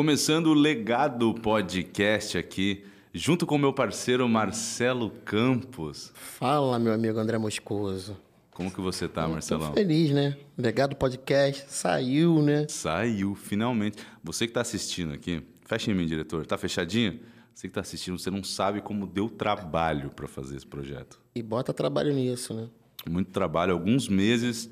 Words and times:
Começando 0.00 0.46
o 0.46 0.54
Legado 0.54 1.34
Podcast 1.34 2.38
aqui, 2.38 2.84
junto 3.12 3.46
com 3.46 3.58
meu 3.58 3.70
parceiro 3.70 4.26
Marcelo 4.26 5.10
Campos. 5.26 6.10
Fala, 6.14 6.78
meu 6.78 6.94
amigo 6.94 7.18
André 7.18 7.36
Moscoso. 7.36 8.16
Como 8.50 8.70
que 8.70 8.80
você 8.80 9.06
tá, 9.06 9.28
Marcelão? 9.28 9.68
Tô 9.68 9.74
feliz, 9.74 10.10
né? 10.10 10.38
Legado 10.56 10.96
Podcast 10.96 11.66
saiu, 11.68 12.40
né? 12.40 12.64
Saiu, 12.66 13.34
finalmente. 13.34 13.98
Você 14.24 14.46
que 14.46 14.54
tá 14.54 14.62
assistindo 14.62 15.12
aqui, 15.12 15.42
fecha 15.66 15.90
em 15.90 15.94
mim, 15.94 16.06
diretor. 16.06 16.46
Tá 16.46 16.56
fechadinho? 16.56 17.20
Você 17.54 17.68
que 17.68 17.74
tá 17.74 17.82
assistindo, 17.82 18.18
você 18.18 18.30
não 18.30 18.42
sabe 18.42 18.80
como 18.80 19.06
deu 19.06 19.28
trabalho 19.28 20.08
para 20.08 20.26
fazer 20.26 20.56
esse 20.56 20.66
projeto. 20.66 21.20
E 21.34 21.42
bota 21.42 21.74
trabalho 21.74 22.14
nisso, 22.14 22.54
né? 22.54 22.70
Muito 23.06 23.30
trabalho, 23.32 23.74
alguns 23.74 24.08
meses 24.08 24.70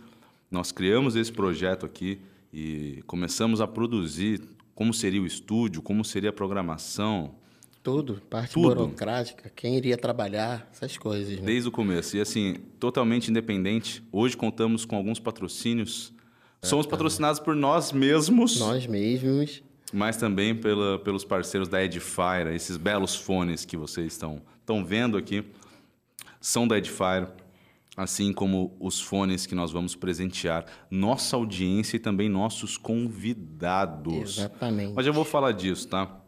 nós 0.50 0.72
criamos 0.72 1.16
esse 1.16 1.30
projeto 1.30 1.84
aqui 1.84 2.18
e 2.50 3.02
começamos 3.06 3.60
a 3.60 3.66
produzir 3.66 4.56
como 4.78 4.94
seria 4.94 5.20
o 5.20 5.26
estúdio, 5.26 5.82
como 5.82 6.04
seria 6.04 6.30
a 6.30 6.32
programação. 6.32 7.34
Tudo, 7.82 8.22
parte 8.30 8.54
Tudo. 8.54 8.76
burocrática, 8.76 9.50
quem 9.56 9.76
iria 9.76 9.98
trabalhar, 9.98 10.70
essas 10.72 10.96
coisas. 10.96 11.36
Né? 11.36 11.44
Desde 11.44 11.68
o 11.68 11.72
começo. 11.72 12.16
E 12.16 12.20
assim, 12.20 12.58
totalmente 12.78 13.28
independente. 13.28 14.00
Hoje 14.12 14.36
contamos 14.36 14.84
com 14.84 14.94
alguns 14.94 15.18
patrocínios. 15.18 16.12
Somos 16.62 16.86
patrocinados 16.86 17.40
por 17.40 17.56
nós 17.56 17.90
mesmos, 17.90 18.60
Nós 18.60 18.86
mesmos. 18.86 19.64
mas 19.92 20.16
também 20.16 20.54
pela, 20.54 21.00
pelos 21.00 21.24
parceiros 21.24 21.66
da 21.66 21.82
Edifier. 21.82 22.46
Esses 22.54 22.76
belos 22.76 23.16
fones 23.16 23.64
que 23.64 23.76
vocês 23.76 24.12
estão, 24.12 24.40
estão 24.60 24.84
vendo 24.84 25.18
aqui 25.18 25.44
são 26.40 26.68
da 26.68 26.78
Edifier. 26.78 27.28
Assim 27.98 28.32
como 28.32 28.76
os 28.78 29.00
fones 29.00 29.44
que 29.44 29.56
nós 29.56 29.72
vamos 29.72 29.96
presentear 29.96 30.64
nossa 30.88 31.34
audiência 31.34 31.96
e 31.96 31.98
também 31.98 32.28
nossos 32.28 32.76
convidados. 32.76 34.38
Exatamente. 34.38 34.92
Mas 34.94 35.04
eu 35.04 35.12
vou 35.12 35.24
falar 35.24 35.50
disso, 35.50 35.88
tá? 35.88 36.20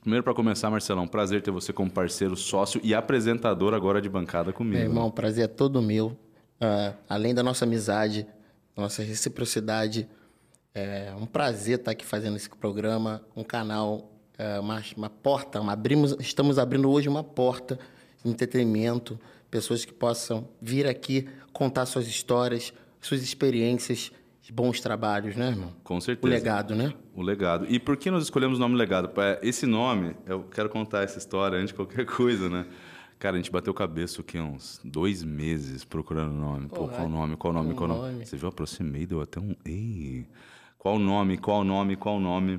Primeiro, 0.00 0.24
para 0.24 0.32
começar, 0.32 0.70
Marcelão, 0.70 1.06
prazer 1.06 1.42
ter 1.42 1.50
você 1.50 1.74
como 1.74 1.90
parceiro, 1.90 2.34
sócio 2.34 2.80
e 2.82 2.94
apresentador 2.94 3.74
agora 3.74 4.00
de 4.00 4.08
bancada 4.08 4.50
comigo. 4.50 4.78
Meu 4.78 4.86
irmão, 4.86 5.10
prazer 5.10 5.44
é 5.44 5.46
todo 5.46 5.82
meu. 5.82 6.16
Ah, 6.58 6.94
além 7.06 7.34
da 7.34 7.42
nossa 7.42 7.66
amizade, 7.66 8.26
nossa 8.74 9.02
reciprocidade, 9.02 10.08
é 10.74 11.12
um 11.20 11.26
prazer 11.26 11.80
estar 11.80 11.90
aqui 11.90 12.06
fazendo 12.06 12.36
esse 12.36 12.48
programa, 12.48 13.22
um 13.36 13.44
canal, 13.44 14.10
é, 14.38 14.58
uma, 14.58 14.82
uma 14.96 15.10
porta, 15.10 15.60
uma, 15.60 15.72
abrimos, 15.74 16.16
estamos 16.18 16.58
abrindo 16.58 16.90
hoje 16.90 17.06
uma 17.06 17.22
porta 17.22 17.78
de 18.24 18.30
entretenimento, 18.30 19.20
pessoas 19.50 19.84
que 19.84 19.92
possam 19.92 20.48
vir 20.60 20.86
aqui 20.86 21.28
contar 21.52 21.86
suas 21.86 22.06
histórias, 22.06 22.72
suas 23.00 23.22
experiências, 23.22 24.12
bons 24.52 24.80
trabalhos, 24.80 25.36
né, 25.36 25.50
irmão? 25.50 25.72
Com 25.84 25.96
O 25.98 26.00
certeza. 26.00 26.32
legado, 26.34 26.74
né? 26.74 26.92
O 27.14 27.22
legado. 27.22 27.66
E 27.68 27.78
por 27.78 27.96
que 27.96 28.10
nós 28.10 28.24
escolhemos 28.24 28.58
o 28.58 28.60
nome 28.60 28.74
legado? 28.76 29.08
É, 29.20 29.38
Esse 29.42 29.64
nome, 29.64 30.16
eu 30.26 30.42
quero 30.42 30.68
contar 30.68 31.02
essa 31.04 31.18
história 31.18 31.56
antes 31.56 31.68
de 31.68 31.74
qualquer 31.74 32.04
coisa, 32.06 32.48
né? 32.48 32.66
Cara, 33.18 33.36
a 33.36 33.38
gente 33.38 33.50
bateu 33.52 33.72
cabeça 33.74 34.20
o 34.20 34.24
quê? 34.24 34.40
Uns 34.40 34.80
dois 34.82 35.22
meses 35.22 35.84
procurando 35.84 36.32
o 36.32 36.40
nome. 36.40 36.68
Pô, 36.68 36.88
qual 36.88 37.06
o 37.06 37.08
nome, 37.08 37.36
qual 37.36 37.52
o 37.52 37.56
nome, 37.56 37.74
qual 37.74 37.90
o 37.90 37.92
nome? 37.92 38.12
nome. 38.12 38.26
Você 38.26 38.36
viu? 38.36 38.48
Aproximei, 38.48 39.06
deu 39.06 39.20
até 39.20 39.38
um. 39.38 39.54
Ei! 39.64 40.26
Qual 40.78 40.96
o 40.96 40.98
nome, 40.98 41.36
qual 41.36 41.60
o 41.60 41.64
nome, 41.64 41.94
qual 41.96 42.16
o 42.16 42.20
nome? 42.20 42.58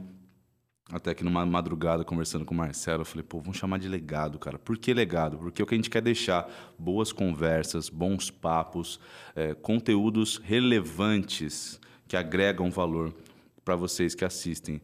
Até 0.92 1.14
que 1.14 1.23
numa 1.23 1.45
madrugada, 1.45 2.03
conversando 2.03 2.44
com 2.44 2.53
o 2.53 2.58
Marcelo, 2.58 3.02
eu 3.02 3.06
falei, 3.06 3.23
pô, 3.23 3.39
vamos 3.39 3.58
chamar 3.58 3.80
de 3.80 3.88
legado, 3.88 4.38
cara. 4.38 4.59
Por 4.59 4.78
que 4.78 4.94
legado? 4.94 5.38
Porque 5.38 5.61
é 5.61 5.64
o 5.64 5.67
que 5.67 5.73
a 5.73 5.78
gente 5.78 5.89
quer 5.89 6.02
deixar 6.02 6.50
boas 6.78 7.14
conversas, 7.14 7.88
bons 7.88 8.30
papos, 8.30 9.00
eh, 9.36 9.53
conteúdos 9.62 10.42
relevantes 10.44 11.80
que 12.08 12.17
agregam 12.17 12.69
valor 12.69 13.14
para 13.64 13.75
vocês 13.75 14.14
que 14.14 14.25
assistem. 14.25 14.81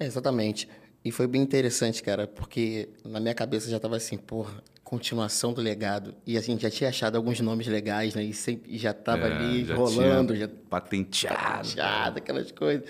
É, 0.00 0.06
exatamente. 0.06 0.68
E 1.04 1.12
foi 1.12 1.28
bem 1.28 1.40
interessante, 1.42 2.02
cara, 2.02 2.26
porque 2.26 2.88
na 3.04 3.20
minha 3.20 3.34
cabeça 3.34 3.70
já 3.70 3.78
tava 3.78 3.96
assim, 3.96 4.16
porra, 4.16 4.52
continuação 4.82 5.52
do 5.52 5.60
legado. 5.60 6.14
E 6.26 6.36
a 6.36 6.40
gente 6.40 6.62
já 6.62 6.70
tinha 6.70 6.90
achado 6.90 7.16
alguns 7.16 7.40
nomes 7.40 7.68
legais, 7.68 8.14
né? 8.16 8.24
E 8.24 8.32
sempre, 8.34 8.76
já 8.76 8.92
tava 8.92 9.28
É, 9.28 9.32
ali 9.36 9.64
já 9.64 9.74
rolando, 9.76 10.34
já 10.34 10.48
patenteado. 10.48 11.68
chato, 11.68 12.18
aquelas 12.18 12.50
coisas. 12.50 12.84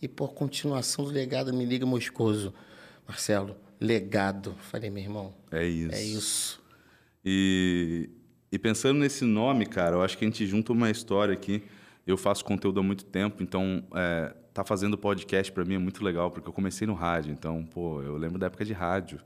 E, 0.00 0.06
por 0.08 0.34
continuação 0.34 1.04
do 1.04 1.10
legado, 1.10 1.52
me 1.52 1.64
liga 1.64 1.84
Moscoso. 1.84 2.54
Marcelo, 3.06 3.56
legado. 3.80 4.54
Falei, 4.70 4.90
meu 4.90 5.02
irmão, 5.02 5.34
É 5.50 5.66
isso. 5.66 5.94
é 5.94 6.02
isso. 6.02 6.62
E, 7.24 8.10
e 8.52 8.58
pensando 8.58 8.98
nesse 8.98 9.24
nome, 9.24 9.66
cara, 9.66 9.96
eu 9.96 10.02
acho 10.02 10.16
que 10.16 10.24
a 10.24 10.28
gente 10.28 10.46
junta 10.46 10.72
uma 10.72 10.90
história 10.90 11.34
aqui. 11.34 11.62
Eu 12.06 12.16
faço 12.16 12.44
conteúdo 12.44 12.80
há 12.80 12.82
muito 12.82 13.04
tempo, 13.04 13.42
então 13.42 13.84
é, 13.94 14.34
tá 14.54 14.64
fazendo 14.64 14.96
podcast 14.96 15.52
para 15.52 15.64
mim 15.64 15.74
é 15.74 15.78
muito 15.78 16.02
legal, 16.02 16.30
porque 16.30 16.48
eu 16.48 16.52
comecei 16.52 16.86
no 16.86 16.94
rádio. 16.94 17.32
Então, 17.32 17.64
pô, 17.64 18.02
eu 18.02 18.16
lembro 18.16 18.38
da 18.38 18.46
época 18.46 18.64
de 18.64 18.72
rádio. 18.72 19.20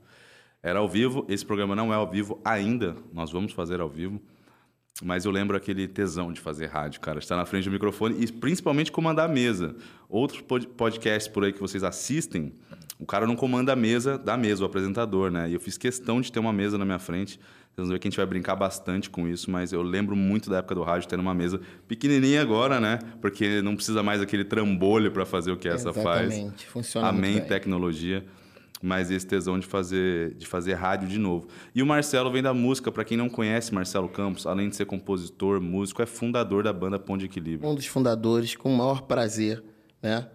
Era 0.61 0.79
ao 0.79 0.87
vivo, 0.87 1.25
esse 1.29 1.45
programa 1.45 1.75
não 1.75 1.93
é 1.93 1.95
ao 1.95 2.09
vivo 2.09 2.39
ainda, 2.43 2.95
nós 3.11 3.31
vamos 3.31 3.51
fazer 3.51 3.79
ao 3.81 3.89
vivo. 3.89 4.21
Mas 5.01 5.25
eu 5.25 5.31
lembro 5.31 5.57
aquele 5.57 5.87
tesão 5.87 6.31
de 6.31 6.39
fazer 6.39 6.67
rádio, 6.67 7.01
cara. 7.01 7.17
Estar 7.17 7.35
na 7.35 7.45
frente 7.45 7.65
do 7.65 7.71
microfone 7.71 8.23
e 8.23 8.31
principalmente 8.31 8.91
comandar 8.91 9.27
a 9.27 9.31
mesa. 9.33 9.75
Outros 10.07 10.41
pod- 10.41 10.67
podcasts 10.67 11.27
por 11.27 11.43
aí 11.43 11.51
que 11.51 11.59
vocês 11.59 11.83
assistem, 11.83 12.53
o 12.99 13.05
cara 13.05 13.25
não 13.25 13.35
comanda 13.35 13.73
a 13.73 13.75
mesa 13.75 14.17
da 14.19 14.37
mesa, 14.37 14.61
o 14.61 14.65
apresentador, 14.65 15.31
né? 15.31 15.49
E 15.49 15.53
eu 15.53 15.59
fiz 15.59 15.77
questão 15.77 16.21
de 16.21 16.31
ter 16.31 16.39
uma 16.39 16.53
mesa 16.53 16.77
na 16.77 16.85
minha 16.85 16.99
frente. 16.99 17.39
Vocês 17.75 17.87
vão 17.87 17.93
ver 17.93 17.97
que 17.99 18.07
a 18.07 18.11
gente 18.11 18.17
vai 18.17 18.25
brincar 18.27 18.55
bastante 18.55 19.09
com 19.09 19.27
isso, 19.27 19.49
mas 19.49 19.73
eu 19.73 19.81
lembro 19.81 20.15
muito 20.15 20.47
da 20.47 20.57
época 20.59 20.75
do 20.75 20.83
rádio 20.83 21.09
tendo 21.09 21.21
uma 21.21 21.33
mesa 21.33 21.59
pequenininha 21.87 22.39
agora, 22.39 22.79
né? 22.79 22.99
Porque 23.19 23.63
não 23.63 23.75
precisa 23.75 24.03
mais 24.03 24.21
aquele 24.21 24.45
trambolho 24.45 25.11
para 25.11 25.25
fazer 25.25 25.51
o 25.51 25.57
que 25.57 25.67
essa 25.67 25.91
faz. 25.91 26.31
Exatamente. 26.31 26.67
Funciona 26.67 27.07
Amém, 27.07 27.39
bem. 27.39 27.47
Mas 28.85 29.09
esse 29.09 29.25
tesão 29.25 29.57
de 29.57 29.65
fazer, 29.65 30.33
de 30.33 30.45
fazer 30.45 30.73
rádio 30.73 31.07
de 31.07 31.17
novo. 31.17 31.47
E 31.73 31.81
o 31.81 31.85
Marcelo 31.85 32.29
vem 32.29 32.43
da 32.43 32.53
música. 32.53 32.91
Para 32.91 33.05
quem 33.05 33.15
não 33.15 33.29
conhece 33.29 33.73
Marcelo 33.73 34.09
Campos, 34.09 34.45
além 34.45 34.67
de 34.67 34.75
ser 34.75 34.83
compositor, 34.85 35.61
músico, 35.61 36.01
é 36.01 36.05
fundador 36.05 36.63
da 36.65 36.73
banda 36.73 36.99
Pão 36.99 37.17
de 37.17 37.23
Equilíbrio. 37.23 37.69
Um 37.69 37.75
dos 37.75 37.85
fundadores, 37.85 38.57
com 38.57 38.73
o 38.73 38.77
maior 38.77 39.03
prazer, 39.03 39.63
né? 40.01 40.27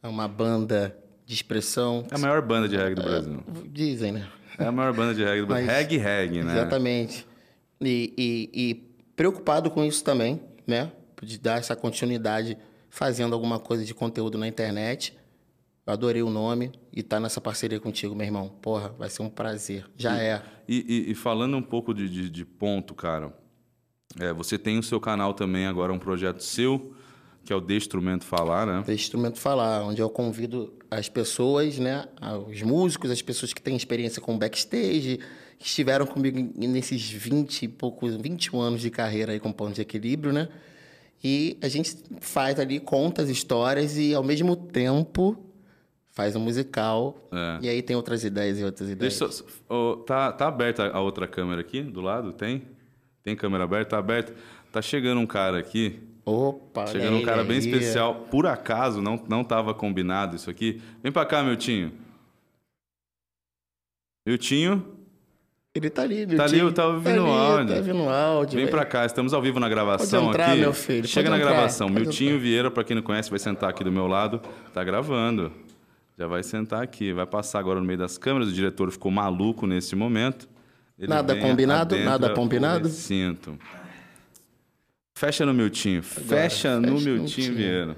É 0.00 0.06
uma 0.06 0.28
banda 0.28 0.96
de 1.24 1.34
expressão. 1.34 2.06
É 2.08 2.14
a 2.14 2.18
maior 2.18 2.40
banda 2.42 2.68
de 2.68 2.76
reggae 2.76 2.94
do 2.94 3.02
Brasil. 3.02 3.42
Dizem, 3.72 4.12
né? 4.12 4.28
É 4.56 4.66
a 4.66 4.70
maior 4.70 4.92
banda 4.94 5.12
de 5.12 5.24
reggae 5.24 5.40
do 5.40 5.48
Brasil. 5.48 5.66
Reggae, 5.66 5.96
reggae, 5.96 6.42
né? 6.44 6.52
Exatamente. 6.60 7.26
E, 7.80 8.14
e- 8.16 8.50
e 8.70 8.74
preocupado 9.16 9.68
com 9.68 9.84
isso 9.84 10.04
também, 10.04 10.40
né? 10.64 10.92
De 11.20 11.40
dar 11.40 11.58
essa 11.58 11.74
continuidade 11.74 12.56
fazendo 12.88 13.34
alguma 13.34 13.58
coisa 13.58 13.84
de 13.84 13.92
conteúdo 13.92 14.38
na 14.38 14.46
internet. 14.46 15.15
Eu 15.86 15.92
adorei 15.92 16.22
o 16.22 16.30
nome 16.30 16.72
e 16.92 17.02
tá 17.02 17.20
nessa 17.20 17.40
parceria 17.40 17.78
contigo, 17.78 18.14
meu 18.14 18.26
irmão. 18.26 18.48
Porra, 18.60 18.88
vai 18.98 19.08
ser 19.08 19.22
um 19.22 19.28
prazer. 19.28 19.84
Já 19.96 20.20
é. 20.20 20.42
E, 20.68 21.06
e- 21.08 21.10
e 21.12 21.14
falando 21.14 21.56
um 21.56 21.62
pouco 21.62 21.94
de, 21.94 22.08
de- 22.08 22.28
de 22.28 22.44
ponto, 22.44 22.92
cara, 22.94 23.32
é, 24.18 24.32
você 24.32 24.58
tem 24.58 24.78
o 24.78 24.82
seu 24.82 24.98
canal 25.00 25.32
também 25.32 25.66
agora, 25.66 25.92
um 25.92 25.98
projeto 25.98 26.40
seu, 26.42 26.92
que 27.44 27.52
é 27.52 27.56
o 27.56 27.60
Deixa 27.60 27.84
Instrumento 27.86 28.24
Falar, 28.24 28.66
né? 28.66 28.80
Desse 28.84 29.04
instrumento 29.04 29.38
falar, 29.38 29.84
onde 29.84 30.02
eu 30.02 30.10
convido 30.10 30.74
as 30.90 31.08
pessoas, 31.08 31.78
né? 31.78 32.06
Os 32.48 32.60
músicos, 32.62 33.08
as 33.10 33.22
pessoas 33.22 33.52
que 33.52 33.62
têm 33.62 33.76
experiência 33.76 34.20
com 34.20 34.36
backstage, 34.36 35.20
que 35.56 35.66
estiveram 35.66 36.04
comigo 36.04 36.36
nesses 36.56 37.08
20 37.08 37.62
e 37.62 37.68
poucos, 37.68 38.16
21 38.16 38.60
anos 38.60 38.80
de 38.80 38.90
carreira 38.90 39.30
aí 39.32 39.38
com 39.38 39.52
Ponto 39.52 39.74
de 39.74 39.80
Equilíbrio, 39.82 40.32
né? 40.32 40.48
E 41.22 41.56
a 41.62 41.68
gente 41.68 41.96
faz 42.20 42.58
ali, 42.58 42.80
conta 42.80 43.22
as 43.22 43.28
histórias 43.28 43.96
e 43.96 44.12
ao 44.12 44.24
mesmo 44.24 44.56
tempo 44.56 45.36
faz 46.16 46.34
um 46.34 46.40
musical. 46.40 47.28
É. 47.30 47.58
E 47.60 47.68
aí 47.68 47.82
tem 47.82 47.94
outras 47.94 48.24
ideias 48.24 48.58
e 48.58 48.64
outras 48.64 48.88
ideias. 48.88 49.18
Deixa 49.18 49.44
eu 49.68 49.76
ô, 49.76 49.96
tá, 49.98 50.32
tá 50.32 50.48
aberta 50.48 50.88
a 50.90 50.98
outra 51.00 51.28
câmera 51.28 51.60
aqui 51.60 51.82
do 51.82 52.00
lado? 52.00 52.32
Tem? 52.32 52.62
Tem 53.22 53.36
câmera 53.36 53.64
aberta? 53.64 53.90
Tá 53.90 53.98
aberta? 53.98 54.34
Tá 54.72 54.80
chegando 54.80 55.20
um 55.20 55.26
cara 55.26 55.58
aqui. 55.58 56.00
Opa, 56.24 56.86
Chegando 56.88 57.18
um 57.18 57.22
cara 57.22 57.44
bem 57.44 57.58
aí. 57.58 57.64
especial. 57.68 58.26
Por 58.30 58.46
acaso, 58.46 59.00
não, 59.00 59.22
não 59.28 59.44
tava 59.44 59.72
combinado 59.74 60.34
isso 60.34 60.50
aqui. 60.50 60.80
Vem 61.02 61.12
pra 61.12 61.24
cá, 61.26 61.42
Miltinho. 61.42 61.92
Miltinho, 64.26 64.84
Ele 65.74 65.88
tá 65.90 66.02
ali, 66.02 66.26
meu 66.26 66.36
Tá 66.36 66.44
ali, 66.44 66.58
tio. 66.58 66.72
tá 66.72 66.86
ouvindo 66.86 67.10
ali, 67.10 67.18
o 67.20 67.26
áudio. 67.32 67.68
Tá 67.68 67.76
ouvindo 67.76 68.08
áudio. 68.08 68.56
vem 68.56 68.64
velho. 68.64 68.76
pra 68.76 68.84
cá. 68.84 69.06
Estamos 69.06 69.32
ao 69.34 69.40
vivo 69.42 69.60
na 69.60 69.68
gravação 69.68 70.24
Pode 70.24 70.30
entrar, 70.34 70.50
aqui. 70.50 70.60
meu 70.60 70.72
filho, 70.72 71.06
Chega 71.06 71.28
pode 71.28 71.38
na 71.38 71.44
entrar, 71.44 71.54
gravação. 71.56 71.88
pode 71.88 72.00
Miltinho 72.00 72.40
Vieira, 72.40 72.70
pra 72.70 72.82
quem 72.82 72.96
não 72.96 73.02
conhece, 73.02 73.30
vai 73.30 73.38
sentar 73.38 73.70
aqui 73.70 73.84
do 73.84 73.92
meu 73.92 74.06
lado. 74.08 74.40
Tá 74.72 74.82
gravando. 74.82 75.52
Já 76.18 76.26
vai 76.26 76.42
sentar 76.42 76.82
aqui. 76.82 77.12
Vai 77.12 77.26
passar 77.26 77.58
agora 77.58 77.78
no 77.78 77.86
meio 77.86 77.98
das 77.98 78.16
câmeras. 78.16 78.48
O 78.48 78.52
diretor 78.52 78.90
ficou 78.90 79.10
maluco 79.10 79.66
nesse 79.66 79.94
momento. 79.94 80.48
Ele 80.98 81.08
Nada 81.08 81.36
combinado? 81.36 81.96
Nada 81.98 82.30
combinado? 82.30 82.88
recinto. 82.88 83.58
Fecha 85.14 85.44
no 85.44 85.52
Miltinho. 85.52 86.02
Fecha, 86.02 86.26
fecha 86.26 86.80
no 86.80 86.92
no 86.92 87.00
Miltinho. 87.00 87.54
Vieira. 87.54 87.96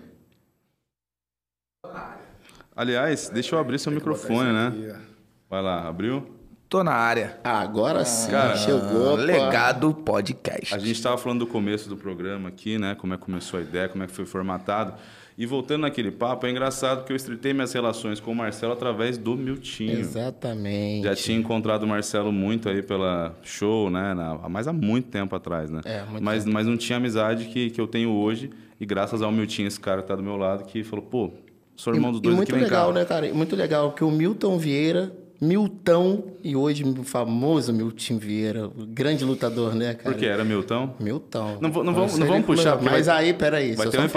Aliás, 2.74 3.28
deixa 3.28 3.54
eu 3.54 3.58
abrir 3.58 3.78
seu 3.78 3.90
microfone, 3.90 4.52
né? 4.52 5.00
Vai 5.48 5.62
lá, 5.62 5.88
abriu? 5.88 6.34
Tô 6.68 6.84
na 6.84 6.92
área. 6.92 7.40
Ah, 7.42 7.60
agora 7.60 8.04
sim, 8.04 8.30
Cara, 8.30 8.56
chegou. 8.56 9.16
pô. 9.16 9.22
Legado 9.22 9.94
Podcast. 9.94 10.74
A 10.74 10.78
gente 10.78 10.92
estava 10.92 11.16
falando 11.16 11.40
do 11.40 11.46
começo 11.46 11.88
do 11.88 11.96
programa 11.96 12.50
aqui, 12.50 12.78
né? 12.78 12.94
Como 12.94 13.14
é 13.14 13.16
que 13.16 13.22
começou 13.24 13.58
a 13.58 13.62
ideia, 13.62 13.88
como 13.88 14.04
é 14.04 14.06
que 14.06 14.12
foi 14.12 14.26
formatado. 14.26 14.94
E 15.38 15.46
voltando 15.46 15.82
naquele 15.82 16.10
papo, 16.10 16.46
é 16.46 16.50
engraçado 16.50 17.04
que 17.04 17.12
eu 17.12 17.16
estreitei 17.16 17.52
minhas 17.54 17.72
relações 17.72 18.18
com 18.18 18.32
o 18.32 18.34
Marcelo 18.34 18.72
através 18.72 19.16
do 19.16 19.36
Miltinho. 19.36 19.96
Exatamente. 20.00 21.04
Já 21.04 21.14
tinha 21.14 21.38
encontrado 21.38 21.84
o 21.84 21.86
Marcelo 21.86 22.32
muito 22.32 22.68
aí 22.68 22.82
pela 22.82 23.36
show, 23.42 23.88
né? 23.88 24.14
Na, 24.14 24.48
mas 24.48 24.66
há 24.66 24.72
muito 24.72 25.08
tempo 25.08 25.36
atrás, 25.36 25.70
né? 25.70 25.80
É, 25.84 26.02
muito 26.04 26.24
mas, 26.24 26.42
tempo. 26.42 26.54
mas 26.54 26.66
não 26.66 26.76
tinha 26.76 26.96
amizade 26.96 27.44
que, 27.46 27.70
que 27.70 27.80
eu 27.80 27.86
tenho 27.86 28.10
hoje. 28.10 28.50
E 28.80 28.84
graças 28.84 29.22
ao 29.22 29.30
Miltinho, 29.30 29.68
esse 29.68 29.78
cara 29.78 30.02
que 30.02 30.08
tá 30.08 30.16
do 30.16 30.22
meu 30.24 30.36
lado, 30.36 30.64
que 30.64 30.82
falou, 30.82 31.04
pô, 31.04 31.30
sou 31.76 31.94
irmão 31.94 32.10
dos 32.10 32.18
E 32.20 32.22
dois 32.24 32.34
muito 32.36 32.48
aqui, 32.48 32.58
vem 32.58 32.64
legal, 32.68 32.88
cá. 32.92 32.98
né, 32.98 33.04
cara? 33.04 33.26
E 33.28 33.32
Muito 33.32 33.54
legal 33.54 33.92
que 33.92 34.02
o 34.02 34.10
Milton 34.10 34.58
Vieira, 34.58 35.12
Milton, 35.40 36.32
e 36.42 36.56
hoje 36.56 36.82
o 36.82 37.04
famoso 37.04 37.72
Milton 37.72 38.18
Vieira, 38.18 38.70
grande 38.88 39.24
lutador, 39.24 39.72
né, 39.74 39.94
cara? 39.94 40.10
Porque 40.10 40.26
era 40.26 40.44
Milton. 40.44 40.94
Milton. 40.98 41.58
Não 41.60 41.70
não 41.70 41.94
vamos- 41.94 42.18
não 42.18 42.26
vamos 42.26 42.44
puxar, 42.44 42.82
Mas 42.82 43.06
vai- 43.06 43.26
aí, 43.26 43.32
peraí. 43.34 43.74
vai 43.76 43.88
ter 43.88 44.00
um 44.00 44.08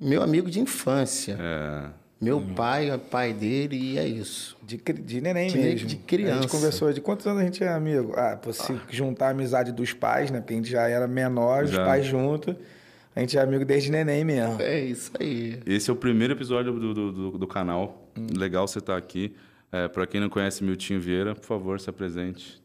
Meu 0.00 0.22
amigo 0.22 0.50
de 0.50 0.60
infância. 0.60 1.36
É. 1.38 1.88
Meu 2.20 2.40
pai 2.54 2.90
é 2.90 2.98
pai 2.98 3.32
dele 3.32 3.76
e 3.76 3.98
é 3.98 4.06
isso. 4.06 4.56
De, 4.62 4.76
de 4.76 5.20
neném 5.20 5.48
De- 5.48 5.56
mesmo. 5.58 5.86
de 5.88 5.96
criança. 5.96 6.38
A 6.38 6.42
gente 6.42 6.50
conversou 6.50 6.92
de 6.92 7.00
quantos 7.00 7.26
anos 7.26 7.40
a 7.40 7.44
gente 7.44 7.64
é 7.64 7.68
amigo? 7.68 8.12
Ah, 8.16 8.36
pô, 8.36 8.52
se 8.52 8.78
juntar 8.90 9.28
a 9.28 9.30
amizade 9.30 9.72
dos 9.72 9.92
pais, 9.94 10.30
né? 10.30 10.38
Porque 10.40 10.52
a 10.52 10.56
gente 10.56 10.70
já 10.70 10.86
era 10.88 11.08
menor, 11.08 11.64
os 11.64 11.70
Já. 11.70 11.84
pais 11.84 12.04
juntos. 12.06 12.54
A 13.16 13.20
gente 13.20 13.36
é 13.38 13.40
amigo 13.42 13.64
desde 13.64 13.90
neném 13.90 14.22
mesmo. 14.24 14.60
É 14.60 14.78
isso 14.80 15.10
aí. 15.18 15.60
Esse 15.66 15.88
é 15.90 15.92
o 15.92 15.96
primeiro 15.96 16.34
episódio 16.34 16.72
do, 16.72 16.94
do, 16.94 17.12
do- 17.12 17.38
do 17.38 17.46
canal. 17.46 18.06
Hum. 18.16 18.26
Legal 18.36 18.68
você 18.68 18.78
estar 18.80 18.96
aqui. 18.96 19.34
É, 19.72 19.88
para 19.88 20.06
quem 20.06 20.20
não 20.20 20.28
conhece 20.28 20.62
Miltinho 20.62 21.00
Vieira, 21.00 21.34
por 21.34 21.44
favor, 21.46 21.80
se 21.80 21.88
apresente. 21.88 22.60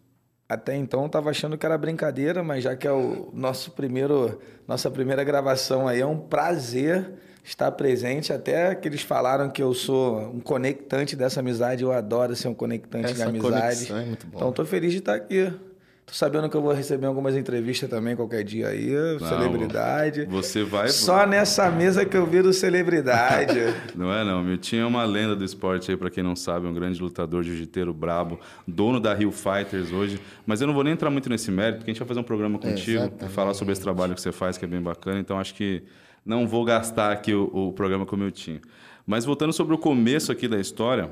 Até 0.48 0.76
então 0.76 1.04
eu 1.04 1.10
tava 1.10 1.32
achando 1.32 1.58
que 1.58 1.66
era 1.66 1.78
brincadeira, 1.78 2.44
mas 2.44 2.64
já 2.64 2.76
que 2.76 2.88
é 2.88 2.92
o 2.92 3.30
nosso 3.34 3.72
primeiro, 3.72 4.40
nossa 4.68 4.92
primeira 4.92 5.24
gravação 5.24 5.88
aí, 5.88 6.02
é 6.02 6.06
um 6.06 6.18
prazer 6.18 7.14
estar 7.44 7.72
presente. 7.72 8.32
Até 8.32 8.76
que 8.76 8.88
eles 8.88 9.02
falaram 9.02 9.50
que 9.50 9.62
eu 9.62 9.74
sou 9.74 10.20
um 10.30 10.40
conectante 10.40 11.16
dessa 11.16 11.40
amizade, 11.40 11.84
eu 11.84 11.92
adoro 11.92 12.36
ser 12.36 12.48
um 12.48 12.54
conectante 12.54 13.06
Essa 13.06 13.16
de 13.16 13.24
amizade. 13.24 13.92
é 13.92 14.06
muito 14.06 14.28
bom. 14.28 14.38
Então 14.38 14.52
tô 14.52 14.66
feliz 14.66 14.92
de 14.92 15.00
estar 15.00 15.16
aqui. 15.16 15.52
Tô 16.06 16.14
sabendo 16.14 16.48
que 16.48 16.56
eu 16.56 16.62
vou 16.62 16.72
receber 16.72 17.08
algumas 17.08 17.36
entrevistas 17.36 17.90
também 17.90 18.16
qualquer 18.16 18.44
dia 18.44 18.68
aí, 18.68 18.92
celebridade. 19.20 20.26
Você 20.26 20.64
vai. 20.64 20.88
Só 20.90 21.26
nessa 21.26 21.72
mesa 21.72 22.06
que 22.06 22.16
eu 22.16 22.28
viro 22.28 22.54
celebridade. 22.54 23.60
Não 23.96 24.14
é 24.14 24.24
não, 24.24 24.44
Miltinho 24.44 24.84
é 24.84 24.86
uma 24.86 25.04
lenda 25.04 25.36
do 25.36 25.44
esporte 25.44 25.90
aí, 25.90 25.98
pra 25.98 26.10
quem 26.12 26.24
não 26.24 26.36
sabe, 26.36 26.68
um 26.68 26.74
grande 26.74 27.02
lutador, 27.02 27.44
jiu-jiteiro 27.44 27.94
brabo, 27.94 28.40
dono 28.68 29.00
da 29.00 29.14
Rio 29.14 29.32
Fighters 29.32 29.92
hoje. 29.92 30.20
Mas 30.46 30.62
eu 30.62 30.68
não 30.68 30.74
vou 30.74 30.84
nem 30.84 30.94
entrar 30.94 31.10
muito 31.10 31.30
nesse 31.30 31.50
mérito, 31.50 31.80
porque 31.80 31.92
a 31.92 31.94
gente 31.94 32.00
vai 32.00 32.08
fazer 32.08 32.20
um 32.20 32.24
programa 32.24 32.60
contigo, 32.60 33.00
Exatamente. 33.00 33.34
falar 33.34 33.54
sobre 33.54 33.72
esse 33.72 33.82
trabalho 33.82 34.14
que 34.14 34.22
você 34.22 34.32
faz, 34.32 34.58
que 34.58 34.66
é 34.66 34.68
bem 34.68 34.82
bacana, 34.82 35.20
então 35.20 35.40
acho 35.40 35.56
que 35.56 35.82
não 36.26 36.48
vou 36.48 36.64
gastar 36.66 37.12
aqui 37.12 37.34
o, 37.34 37.50
o 37.52 37.74
programa 37.74 38.06
com 38.06 38.16
o 38.16 38.20
Miltinho. 38.20 38.62
Mas 39.08 39.26
voltando 39.26 39.54
sobre 39.54 39.74
o 39.74 39.78
começo 39.78 40.32
aqui 40.32 40.48
da 40.48 40.60
história, 40.60 41.10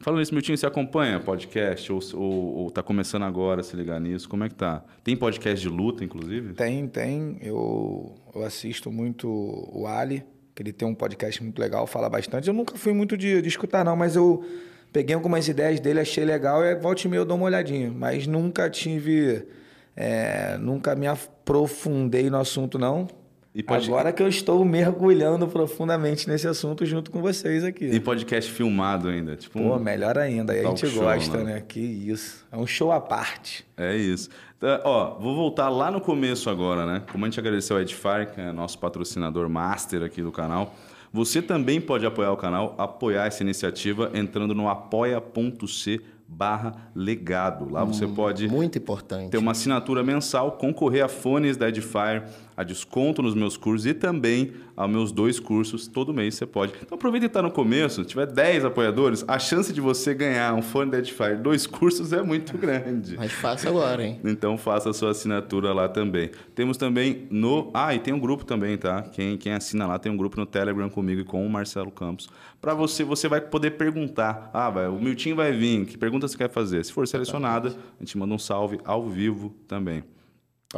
falando 0.00 0.20
nisso, 0.20 0.34
Miltinho, 0.34 0.56
você 0.56 0.66
acompanha 0.66 1.20
podcast 1.20 1.92
ou, 1.92 2.00
ou, 2.14 2.54
ou 2.56 2.70
tá 2.70 2.82
começando 2.82 3.22
agora 3.22 3.60
a 3.60 3.64
se 3.64 3.76
ligar 3.76 4.00
nisso? 4.00 4.28
Como 4.28 4.42
é 4.42 4.48
que 4.48 4.54
tá? 4.54 4.82
Tem 5.04 5.16
podcast 5.16 5.60
de 5.60 5.68
luta, 5.68 6.02
inclusive? 6.02 6.54
Tem, 6.54 6.88
tem. 6.88 7.38
Eu, 7.40 8.14
eu 8.34 8.44
assisto 8.44 8.90
muito 8.90 9.28
o 9.28 9.86
Ali, 9.86 10.24
que 10.54 10.62
ele 10.62 10.72
tem 10.72 10.88
um 10.88 10.94
podcast 10.94 11.42
muito 11.42 11.58
legal, 11.60 11.86
fala 11.86 12.08
bastante. 12.08 12.48
Eu 12.48 12.54
nunca 12.54 12.76
fui 12.76 12.92
muito 12.92 13.16
de, 13.16 13.40
de 13.40 13.48
escutar, 13.48 13.84
não, 13.84 13.94
mas 13.94 14.16
eu 14.16 14.44
peguei 14.92 15.14
algumas 15.14 15.46
ideias 15.46 15.78
dele, 15.78 16.00
achei 16.00 16.24
legal 16.24 16.64
e 16.64 16.74
volta 16.74 17.06
e 17.06 17.10
meia 17.10 17.20
eu 17.20 17.24
dou 17.24 17.36
uma 17.36 17.46
olhadinha. 17.46 17.90
Mas 17.90 18.26
nunca 18.26 18.68
tive. 18.70 19.46
é, 19.94 20.56
nunca 20.58 20.94
me 20.94 21.06
aprofundei 21.06 22.30
no 22.30 22.38
assunto, 22.38 22.78
não. 22.78 23.06
E 23.52 23.64
pode- 23.64 23.88
Agora 23.88 24.12
que 24.12 24.22
eu 24.22 24.28
estou 24.28 24.64
mergulhando 24.64 25.48
profundamente 25.48 26.28
nesse 26.28 26.46
assunto 26.46 26.86
junto 26.86 27.10
com 27.10 27.20
vocês 27.20 27.64
aqui. 27.64 27.84
E 27.86 27.98
podcast 27.98 28.48
filmado 28.50 29.08
ainda, 29.08 29.34
tipo 29.34 29.58
Pô, 29.58 29.74
um- 29.74 29.78
melhor 29.80 30.16
ainda. 30.16 30.52
Aí 30.52 30.64
a 30.64 30.68
gente 30.68 30.86
show, 30.86 31.02
gosta, 31.02 31.38
né? 31.38 31.54
né? 31.54 31.64
Que 31.66 31.80
isso. 31.80 32.46
É 32.52 32.56
um 32.56 32.66
show 32.66 32.92
à 32.92 33.00
parte. 33.00 33.66
É 33.76 33.96
isso. 33.96 34.28
Tá, 34.60 34.80
ó, 34.84 35.18
vou 35.18 35.34
voltar 35.34 35.68
lá 35.68 35.90
no 35.90 36.00
começo 36.00 36.48
agora, 36.48 36.86
né? 36.86 37.02
Como 37.10 37.24
a 37.24 37.28
gente 37.28 37.40
agradeceu 37.40 37.74
ao 37.76 37.82
Edfire, 37.82 38.26
que 38.32 38.40
é 38.40 38.52
nosso 38.52 38.78
patrocinador 38.78 39.48
master 39.48 40.02
aqui 40.04 40.22
do 40.22 40.30
canal, 40.30 40.72
você 41.12 41.42
também 41.42 41.80
pode 41.80 42.06
apoiar 42.06 42.30
o 42.30 42.36
canal, 42.36 42.76
apoiar 42.78 43.26
essa 43.26 43.42
iniciativa 43.42 44.12
entrando 44.14 44.54
no 44.54 44.68
apoia.c 44.68 46.00
barra 46.32 46.72
legado. 46.94 47.68
Lá 47.72 47.82
você 47.82 48.06
pode 48.06 48.46
Muito 48.48 48.78
importante. 48.78 49.30
ter 49.30 49.38
uma 49.38 49.50
assinatura 49.50 50.00
mensal, 50.04 50.52
concorrer 50.52 51.04
a 51.04 51.08
fones 51.08 51.56
da 51.56 51.68
Edifier, 51.68 52.22
a 52.60 52.62
desconto 52.62 53.22
nos 53.22 53.34
meus 53.34 53.56
cursos 53.56 53.86
e 53.86 53.94
também 53.94 54.52
aos 54.76 54.90
meus 54.90 55.12
dois 55.12 55.40
cursos. 55.40 55.86
Todo 55.86 56.12
mês 56.12 56.34
você 56.34 56.44
pode. 56.44 56.74
Então 56.82 56.96
aproveita 56.96 57.24
e 57.24 57.26
está 57.26 57.40
no 57.40 57.50
começo, 57.50 58.04
tiver 58.04 58.26
10 58.26 58.66
apoiadores, 58.66 59.24
a 59.26 59.38
chance 59.38 59.72
de 59.72 59.80
você 59.80 60.12
ganhar 60.12 60.54
um 60.54 60.60
fone 60.60 60.94
Edifier, 60.94 61.40
dois 61.40 61.66
cursos 61.66 62.12
é 62.12 62.20
muito 62.20 62.58
grande. 62.58 63.16
Mas 63.16 63.32
faça 63.32 63.68
agora, 63.70 64.04
hein? 64.04 64.20
Então 64.22 64.58
faça 64.58 64.90
a 64.90 64.92
sua 64.92 65.12
assinatura 65.12 65.72
lá 65.72 65.88
também. 65.88 66.30
Temos 66.54 66.76
também 66.76 67.26
no. 67.30 67.70
Ah, 67.72 67.94
e 67.94 67.98
tem 67.98 68.12
um 68.12 68.20
grupo 68.20 68.44
também, 68.44 68.76
tá? 68.76 69.02
Quem, 69.04 69.38
quem 69.38 69.54
assina 69.54 69.86
lá 69.86 69.98
tem 69.98 70.12
um 70.12 70.16
grupo 70.16 70.38
no 70.38 70.44
Telegram 70.44 70.90
comigo 70.90 71.22
e 71.22 71.24
com 71.24 71.46
o 71.46 71.48
Marcelo 71.48 71.90
Campos. 71.90 72.28
Para 72.60 72.74
você, 72.74 73.02
você 73.04 73.26
vai 73.26 73.40
poder 73.40 73.70
perguntar. 73.72 74.50
Ah, 74.52 74.68
vai, 74.68 74.86
o 74.86 75.00
Miltinho 75.00 75.34
vai 75.34 75.50
vir. 75.50 75.86
Que 75.86 75.96
pergunta 75.96 76.28
você 76.28 76.36
quer 76.36 76.50
fazer? 76.50 76.84
Se 76.84 76.92
for 76.92 77.08
selecionada, 77.08 77.68
a 77.68 78.04
gente 78.04 78.18
manda 78.18 78.34
um 78.34 78.38
salve 78.38 78.78
ao 78.84 79.08
vivo 79.08 79.54
também. 79.66 80.04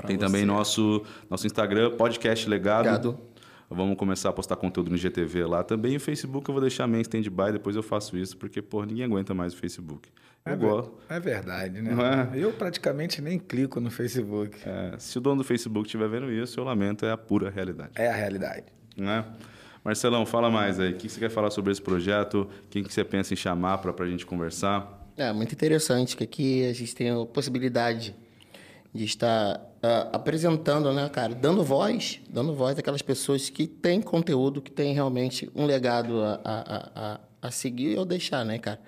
Tem 0.06 0.16
você. 0.16 0.24
também 0.24 0.44
nosso, 0.46 1.02
nosso 1.28 1.46
Instagram, 1.46 1.96
podcast 1.96 2.48
legado. 2.48 2.84
Legado. 2.86 3.18
Vamos 3.68 3.96
começar 3.96 4.28
a 4.28 4.32
postar 4.32 4.56
conteúdo 4.56 4.90
no 4.90 4.96
GTV 4.98 5.46
lá 5.46 5.62
também. 5.62 5.94
E 5.94 5.96
o 5.96 6.00
Facebook 6.00 6.48
eu 6.48 6.52
vou 6.52 6.60
deixar 6.60 6.86
meio 6.86 6.98
em 7.00 7.02
stand-by, 7.02 7.52
depois 7.52 7.74
eu 7.74 7.82
faço 7.82 8.16
isso, 8.18 8.36
porque, 8.36 8.60
porra, 8.60 8.84
ninguém 8.86 9.04
aguenta 9.04 9.32
mais 9.32 9.54
o 9.54 9.56
Facebook. 9.56 10.10
Eu 10.44 10.52
É, 10.52 10.56
ver- 10.56 10.90
é 11.08 11.20
verdade, 11.20 11.80
né? 11.80 11.92
É? 12.34 12.38
Eu 12.38 12.52
praticamente 12.52 13.22
nem 13.22 13.38
clico 13.38 13.80
no 13.80 13.90
Facebook. 13.90 14.58
É, 14.66 14.94
se 14.98 15.16
o 15.16 15.20
dono 15.20 15.36
do 15.42 15.44
Facebook 15.44 15.86
estiver 15.86 16.08
vendo 16.08 16.30
isso, 16.30 16.58
eu 16.60 16.64
lamento, 16.64 17.06
é 17.06 17.12
a 17.12 17.16
pura 17.16 17.48
realidade. 17.48 17.92
É 17.94 18.08
a 18.10 18.14
realidade. 18.14 18.64
Né? 18.96 19.24
Marcelão, 19.84 20.26
fala 20.26 20.50
mais 20.50 20.78
aí. 20.78 20.92
O 20.92 20.96
que 20.96 21.08
você 21.08 21.18
quer 21.20 21.30
falar 21.30 21.50
sobre 21.50 21.72
esse 21.72 21.80
projeto? 21.80 22.48
Quem 22.68 22.82
que 22.84 22.92
você 22.92 23.02
pensa 23.04 23.32
em 23.32 23.36
chamar 23.36 23.78
para 23.78 24.04
a 24.04 24.08
gente 24.08 24.26
conversar? 24.26 25.08
É 25.16 25.32
muito 25.32 25.52
interessante 25.52 26.14
que 26.16 26.24
aqui 26.24 26.66
a 26.66 26.72
gente 26.72 26.94
tem 26.94 27.10
a 27.10 27.24
possibilidade 27.24 28.14
de 28.94 29.04
estar 29.04 29.60
ah, 29.82 30.10
apresentando, 30.12 30.92
né, 30.92 31.08
cara, 31.08 31.34
dando 31.34 31.64
voz, 31.64 32.20
dando 32.28 32.54
voz 32.54 32.78
àquelas 32.78 33.02
pessoas 33.02 33.48
que 33.48 33.66
têm 33.66 34.00
conteúdo, 34.02 34.60
que 34.60 34.70
têm 34.70 34.92
realmente 34.92 35.50
um 35.54 35.64
legado 35.64 36.20
a, 36.20 36.40
a, 36.44 36.60
a, 36.60 36.90
a- 37.14 37.20
a 37.42 37.50
seguir 37.50 37.98
ou 37.98 38.04
deixar, 38.04 38.44
né, 38.44 38.58
cara? 38.58 38.78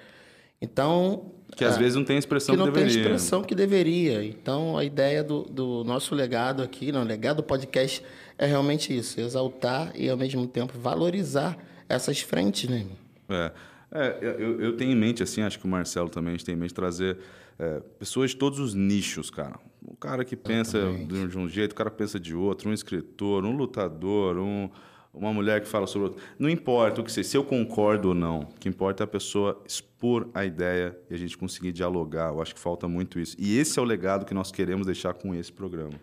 Então. 0.61 1.33
Que 1.57 1.65
às 1.65 1.77
ah, 1.77 1.79
vezes 1.79 1.95
não 1.97 2.05
tem 2.05 2.17
a 2.17 2.19
expressão 2.19 2.55
que 2.55 2.61
que, 2.61 2.67
não 2.67 2.73
tem 2.73 2.85
deveria. 2.85 3.03
expressão 3.03 3.43
que 3.43 3.55
deveria. 3.55 4.25
Então, 4.25 4.77
a 4.79 4.85
ideia 4.85 5.23
do, 5.23 5.43
do 5.43 5.85
nosso 5.85 6.15
legado 6.15 6.63
aqui, 6.63 6.91
não, 6.93 7.03
o 7.03 7.05
legado 7.05 7.37
do 7.39 7.43
podcast, 7.43 8.03
é 8.39 8.47
realmente 8.47 8.97
isso: 8.97 9.21
exaltar 9.21 9.93
e, 9.95 10.09
ao 10.09 10.17
mesmo 10.17 10.47
tempo, 10.47 10.79
valorizar 10.79 11.57
essas 11.89 12.21
frentes, 12.21 12.69
né? 12.69 12.79
irmão? 12.79 12.97
É, 13.29 13.53
É, 13.93 14.19
eu, 14.21 14.61
eu 14.61 14.77
tenho 14.77 14.91
em 14.93 14.97
mente, 14.97 15.23
assim, 15.23 15.43
acho 15.43 15.59
que 15.59 15.65
o 15.65 15.69
Marcelo 15.69 16.09
também, 16.09 16.35
a 16.35 16.37
gente 16.37 16.45
tem 16.45 16.55
em 16.55 16.59
mente 16.59 16.75
trazer 16.75 17.19
é, 17.59 17.81
pessoas 17.99 18.31
de 18.31 18.37
todos 18.37 18.59
os 18.59 18.75
nichos, 18.75 19.31
cara. 19.31 19.59
O 19.85 19.97
cara 19.97 20.25
que 20.25 20.35
pensa 20.35 20.81
de, 20.93 21.29
de 21.29 21.39
um 21.39 21.49
jeito, 21.49 21.73
o 21.73 21.75
cara 21.75 21.91
pensa 21.91 22.19
de 22.19 22.35
outro, 22.35 22.71
um 22.71 22.73
escritor, 22.73 23.45
um 23.45 23.55
lutador, 23.55 24.39
um, 24.39 24.71
uma 25.13 25.33
mulher 25.33 25.61
que 25.61 25.69
fala 25.69 25.87
sobre 25.87 26.09
outro. 26.09 26.23
Não 26.39 26.49
importa 26.49 27.01
o 27.01 27.05
que 27.05 27.13
seja, 27.13 27.29
se 27.29 27.37
eu 27.37 27.45
concordo 27.45 28.09
ou 28.09 28.15
não. 28.15 28.41
O 28.41 28.55
que 28.59 28.69
importa 28.69 29.03
é 29.03 29.05
a 29.05 29.09
pessoa 29.09 29.63
expor 29.67 30.29
a 30.33 30.45
ideia 30.45 30.99
e 31.11 31.15
a 31.15 31.19
gente 31.19 31.37
conseguir 31.37 31.73
dialogar. 31.73 32.33
Eu 32.33 32.41
acho 32.41 32.55
que 32.55 32.61
falta 32.61 32.89
muito 32.89 33.21
isso. 33.21 33.37
E 33.39 33.59
esse 33.59 33.79
é 33.79 33.83
o 33.83 33.85
legado 33.85 34.25
que 34.25 34.35
nós 34.35 34.51
queremos 34.51 34.87
deixar 34.87 35.13
com 35.15 35.35
esse 35.35 35.53
programa. 35.53 36.01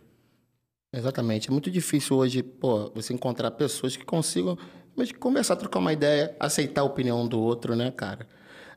Exatamente. 0.94 1.50
É 1.50 1.52
muito 1.52 1.72
difícil 1.72 2.18
hoje, 2.18 2.44
pô, 2.44 2.92
você 2.94 3.14
encontrar 3.14 3.50
pessoas 3.52 3.98
que 3.98 4.06
consigam 4.06 4.58
mas, 4.96 5.12
conversar, 5.12 5.56
trocar 5.56 5.80
uma 5.80 5.94
ideia, 5.94 6.36
aceitar 6.40 6.82
a 6.82 6.84
opinião 6.84 7.28
do 7.28 7.40
outro, 7.40 7.76
né, 7.76 7.92
cara? 7.92 8.28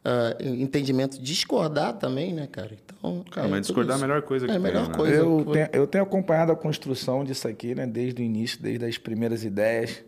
Ah, 0.05 0.37
entendimento, 0.43 1.19
discordar 1.21 1.95
também, 1.95 2.35
né, 2.35 2.47
cara? 2.47 2.73
Então, 2.85 3.25
Cara, 3.31 3.47
é 3.47 3.51
mas 3.51 3.63
discordar 3.63 3.93
é 3.93 3.95
a 3.95 3.97
isso. 3.97 4.07
melhor 4.07 4.23
coisa 4.23 4.45
que 4.47 4.53
É 4.53 4.57
a 4.57 4.61
tem, 4.61 4.63
melhor 4.63 4.89
né? 4.89 4.95
coisa. 4.95 5.15
Eu 5.15 5.45
que- 5.47 5.53
tenho, 5.53 5.69
eu 5.73 5.87
tenho 5.87 6.05
acompanhado 6.05 6.53
a 6.53 6.57
construção 6.57 7.25
disso 7.25 7.49
aqui, 7.49 7.75
né? 7.75 7.87
Desde 7.87 8.21
o 8.21 8.25
início, 8.25 8.61
desde 8.61 8.85
as 8.85 8.99
primeiras 8.99 9.45
ideias. 9.45 10.05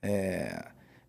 É, 0.00 0.66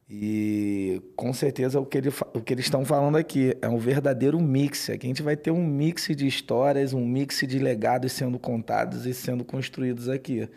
e 0.09 1.01
com 1.15 1.33
certeza 1.33 1.79
o 1.79 1.85
que, 1.85 1.97
ele, 1.97 2.09
o 2.33 2.41
que 2.41 2.53
eles 2.53 2.65
estão 2.65 2.85
falando 2.85 3.15
aqui 3.17 3.55
é 3.61 3.67
um 3.69 3.77
verdadeiro 3.77 4.39
mix. 4.39 4.89
Aqui 4.89 5.07
a 5.07 5.09
gente 5.09 5.21
vai 5.23 5.35
ter 5.35 5.51
um 5.51 5.65
mix 5.65 6.07
de 6.15 6.25
histórias, 6.27 6.93
um 6.93 7.05
mix 7.05 7.39
de 7.47 7.59
legados 7.59 8.11
sendo 8.11 8.37
contados 8.39 9.05
e 9.05 9.13
sendo 9.13 9.43
construídos 9.43 10.09
aqui. 10.09 10.47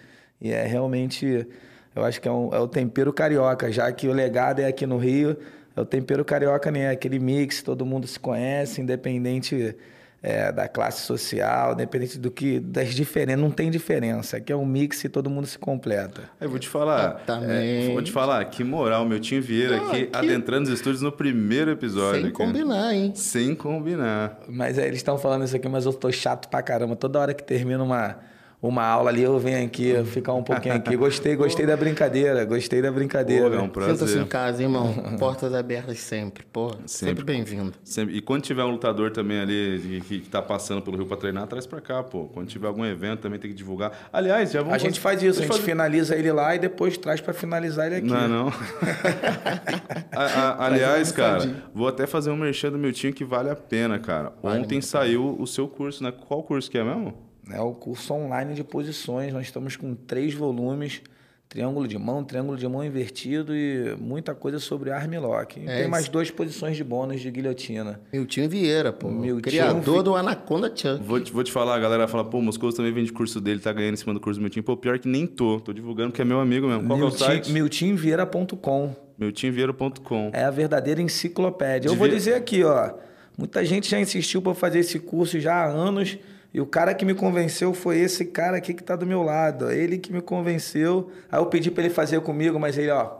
E 0.40 0.50
é 0.52 0.66
realmente, 0.66 1.46
eu 1.94 2.04
acho 2.04 2.20
que 2.20 2.28
é, 2.28 2.32
um- 2.32 2.54
é 2.54 2.58
o 2.60 2.68
tempero 2.68 3.12
carioca, 3.12 3.70
já 3.72 3.90
que 3.92 4.06
o 4.08 4.12
legado 4.12 4.60
é 4.60 4.66
aqui 4.66 4.86
no 4.86 4.98
Rio, 4.98 5.36
o 5.80 5.84
tempero 5.84 6.24
carioca, 6.24 6.70
né? 6.70 6.90
Aquele 6.90 7.18
mix, 7.18 7.62
todo 7.62 7.84
mundo 7.86 8.06
se 8.06 8.18
conhece, 8.18 8.80
independente 8.80 9.76
é, 10.22 10.50
da 10.50 10.66
classe 10.66 11.02
social, 11.02 11.74
independente 11.74 12.18
do 12.18 12.30
que, 12.30 12.58
das 12.58 12.92
diferenças, 12.92 13.40
não 13.40 13.50
tem 13.50 13.70
diferença. 13.70 14.36
Aqui 14.38 14.52
é 14.52 14.56
um 14.56 14.66
mix 14.66 15.04
e 15.04 15.08
todo 15.08 15.30
mundo 15.30 15.46
se 15.46 15.56
completa. 15.58 16.22
Eu 16.40 16.50
vou 16.50 16.58
te 16.58 16.68
falar, 16.68 17.22
é, 17.48 17.88
vou 17.92 18.02
te 18.02 18.10
falar, 18.10 18.44
que 18.46 18.64
moral, 18.64 19.04
meu 19.04 19.20
Tim 19.20 19.38
Vieira 19.40 19.76
Não, 19.76 19.86
aqui, 19.86 20.02
aqui- 20.02 20.10
adentrando 20.12 20.64
os 20.64 20.74
estúdios 20.74 21.02
no 21.02 21.12
primeiro 21.12 21.70
episódio. 21.70 22.22
Sem 22.22 22.32
cara. 22.32 22.46
combinar, 22.50 22.94
hein? 22.94 23.12
Sem 23.14 23.54
combinar. 23.54 24.40
Mas 24.48 24.76
é, 24.76 24.86
eles 24.86 24.98
estão 24.98 25.16
falando 25.18 25.44
isso 25.44 25.54
aqui, 25.54 25.68
mas 25.68 25.86
eu 25.86 25.92
tô 25.92 26.10
chato 26.10 26.48
pra 26.48 26.62
caramba. 26.62 26.96
Toda 26.96 27.20
hora 27.20 27.32
que 27.32 27.44
termina 27.44 27.82
uma, 27.84 28.16
uma 28.60 28.84
aula 28.84 29.10
ali, 29.10 29.22
eu 29.22 29.38
venho 29.38 29.64
aqui 29.64 29.94
ficar 30.06 30.32
um 30.32 30.42
pouquinho 30.42 30.74
aqui. 30.74 30.96
Gostei, 30.96 31.36
gostei 31.36 31.64
da 31.64 31.76
brincadeira, 31.76 32.44
gostei 32.44 32.82
da 32.82 32.90
brincadeira. 32.90 33.48
Pô, 33.48 33.56
é 33.56 33.60
um 33.60 33.68
prazer. 33.68 33.96
Sinta-se 33.96 34.18
em 34.18 34.24
casa, 34.26 34.62
irmão. 34.62 34.92
Portas 35.18 35.54
abertas 35.54 35.98
sempre. 36.00 36.44
Pô, 36.52 36.70
sempre, 36.86 36.88
Sempre. 36.88 37.24
bem-vindo. 37.24 37.72
Sempre- 37.84 38.16
E 38.16 38.20
quando 38.20 38.42
tiver 38.42 38.64
um 38.64 38.70
lutador 38.72 39.12
também 39.12 39.38
ali 39.40 40.02
que, 40.08 40.20
que 40.20 40.28
tá 40.28 40.42
passando 40.42 40.82
pelo 40.82 40.96
Rio 40.96 41.06
pra 41.06 41.16
treinar, 41.16 41.46
traz 41.46 41.66
pra 41.66 41.80
cá, 41.80 42.02
pô. 42.02 42.24
Quando 42.34 42.48
tiver 42.48 42.66
algum 42.66 42.84
evento 42.84 43.20
também 43.20 43.38
tem 43.38 43.50
que 43.50 43.56
divulgar. 43.56 43.92
Aliás, 44.12 44.50
já 44.50 44.60
vamos 44.60 44.74
A 44.74 44.78
gente 44.78 44.98
faz 44.98 45.22
isso, 45.22 45.38
a 45.38 45.42
gente 45.42 45.52
fazer- 45.52 45.62
finaliza 45.62 46.16
ele 46.16 46.32
lá 46.32 46.54
e 46.54 46.58
depois 46.58 46.98
traz 46.98 47.20
pra 47.20 47.32
finalizar 47.32 47.86
ele 47.86 47.96
aqui. 47.96 48.06
Não, 48.08 48.24
é 48.24 48.28
não. 48.28 48.48
A- 50.12 50.24
a- 50.24 50.66
aliás, 50.66 51.12
cara, 51.12 51.48
vou 51.72 51.86
até 51.86 52.06
fazer 52.06 52.30
um 52.30 52.36
merchan 52.36 52.72
do 52.72 52.78
meu 52.78 52.92
time 52.92 53.12
que 53.12 53.24
vale 53.24 53.50
a 53.50 53.54
pena, 53.56 53.98
cara. 53.98 54.32
Ontem 54.42 54.80
saiu 54.80 55.36
o 55.38 55.46
seu 55.46 55.68
curso, 55.68 56.02
né? 56.02 56.12
Qual 56.26 56.42
curso 56.42 56.68
que 56.70 56.76
é 56.78 56.82
mesmo? 56.84 57.27
É 57.52 57.60
o 57.60 57.72
curso 57.72 58.12
online 58.14 58.54
de 58.54 58.62
posições. 58.64 59.32
Nós 59.32 59.44
estamos 59.46 59.76
com 59.76 59.94
três 59.94 60.34
volumes: 60.34 61.00
triângulo 61.48 61.88
de 61.88 61.96
mão, 61.96 62.22
triângulo 62.22 62.56
de 62.58 62.68
mão 62.68 62.84
invertido 62.84 63.56
e 63.56 63.96
muita 63.98 64.34
coisa 64.34 64.58
sobre 64.58 64.90
armlock. 64.90 65.58
E 65.58 65.62
É 65.62 65.66
tem 65.66 65.80
isso. 65.82 65.90
mais 65.90 66.08
duas 66.08 66.30
posições 66.30 66.76
de 66.76 66.84
bônus 66.84 67.20
de 67.20 67.30
guilhotina. 67.30 68.00
Miltinho 68.12 68.48
Vieira, 68.50 68.92
pô. 68.92 69.08
Miltinho 69.08 69.40
criador 69.42 69.96
Vi- 69.98 70.02
do 70.02 70.14
Anaconda 70.14 70.68
Chuck. 70.74 71.02
Vou 71.02 71.18
te, 71.20 71.32
vou 71.32 71.42
te 71.42 71.50
falar, 71.50 71.76
a 71.76 71.78
galera 71.78 72.06
fala, 72.06 72.22
pô, 72.24 72.38
o 72.38 72.42
Moscou 72.42 72.70
também 72.72 72.92
vende 72.92 73.10
curso 73.12 73.40
dele, 73.40 73.60
tá 73.60 73.72
ganhando 73.72 73.94
em 73.94 73.96
cima 73.96 74.12
do 74.12 74.20
curso 74.20 74.38
do 74.40 74.48
time. 74.50 74.62
Pô, 74.62 74.76
pior 74.76 74.98
que 74.98 75.08
nem 75.08 75.26
tô. 75.26 75.58
Tô 75.60 75.72
divulgando 75.72 76.10
porque 76.10 76.22
é 76.22 76.24
meu 76.26 76.40
amigo 76.40 76.66
mesmo. 76.68 76.86
Qual 76.86 76.98
que 76.98 77.04
é 77.04 77.08
o 77.08 77.10
site? 77.10 77.50
Miltinvieira.com 77.52 78.94
Meutimvieira.com. 79.18 80.30
é 80.32 80.44
a 80.44 80.50
verdadeira 80.50 81.00
enciclopédia. 81.02 81.88
Eu 81.88 81.96
vou 81.96 82.08
dizer 82.08 82.34
aqui, 82.34 82.62
ó. 82.62 82.90
Muita 83.36 83.64
gente 83.64 83.88
já 83.90 83.98
insistiu 84.00 84.40
para 84.42 84.54
fazer 84.54 84.80
esse 84.80 84.98
curso 84.98 85.40
já 85.40 85.54
há 85.54 85.66
anos. 85.66 86.18
E 86.52 86.60
o 86.60 86.66
cara 86.66 86.94
que 86.94 87.04
me 87.04 87.14
convenceu 87.14 87.74
foi 87.74 87.98
esse 87.98 88.24
cara 88.24 88.56
aqui 88.56 88.72
que 88.72 88.82
tá 88.82 88.96
do 88.96 89.04
meu 89.06 89.22
lado. 89.22 89.66
ó. 89.66 89.70
Ele 89.70 89.98
que 89.98 90.12
me 90.12 90.20
convenceu. 90.22 91.10
Aí 91.30 91.38
eu 91.38 91.46
pedi 91.46 91.70
para 91.70 91.84
ele 91.84 91.92
fazer 91.94 92.20
comigo, 92.22 92.58
mas 92.58 92.78
ele, 92.78 92.90
ó. 92.90 93.10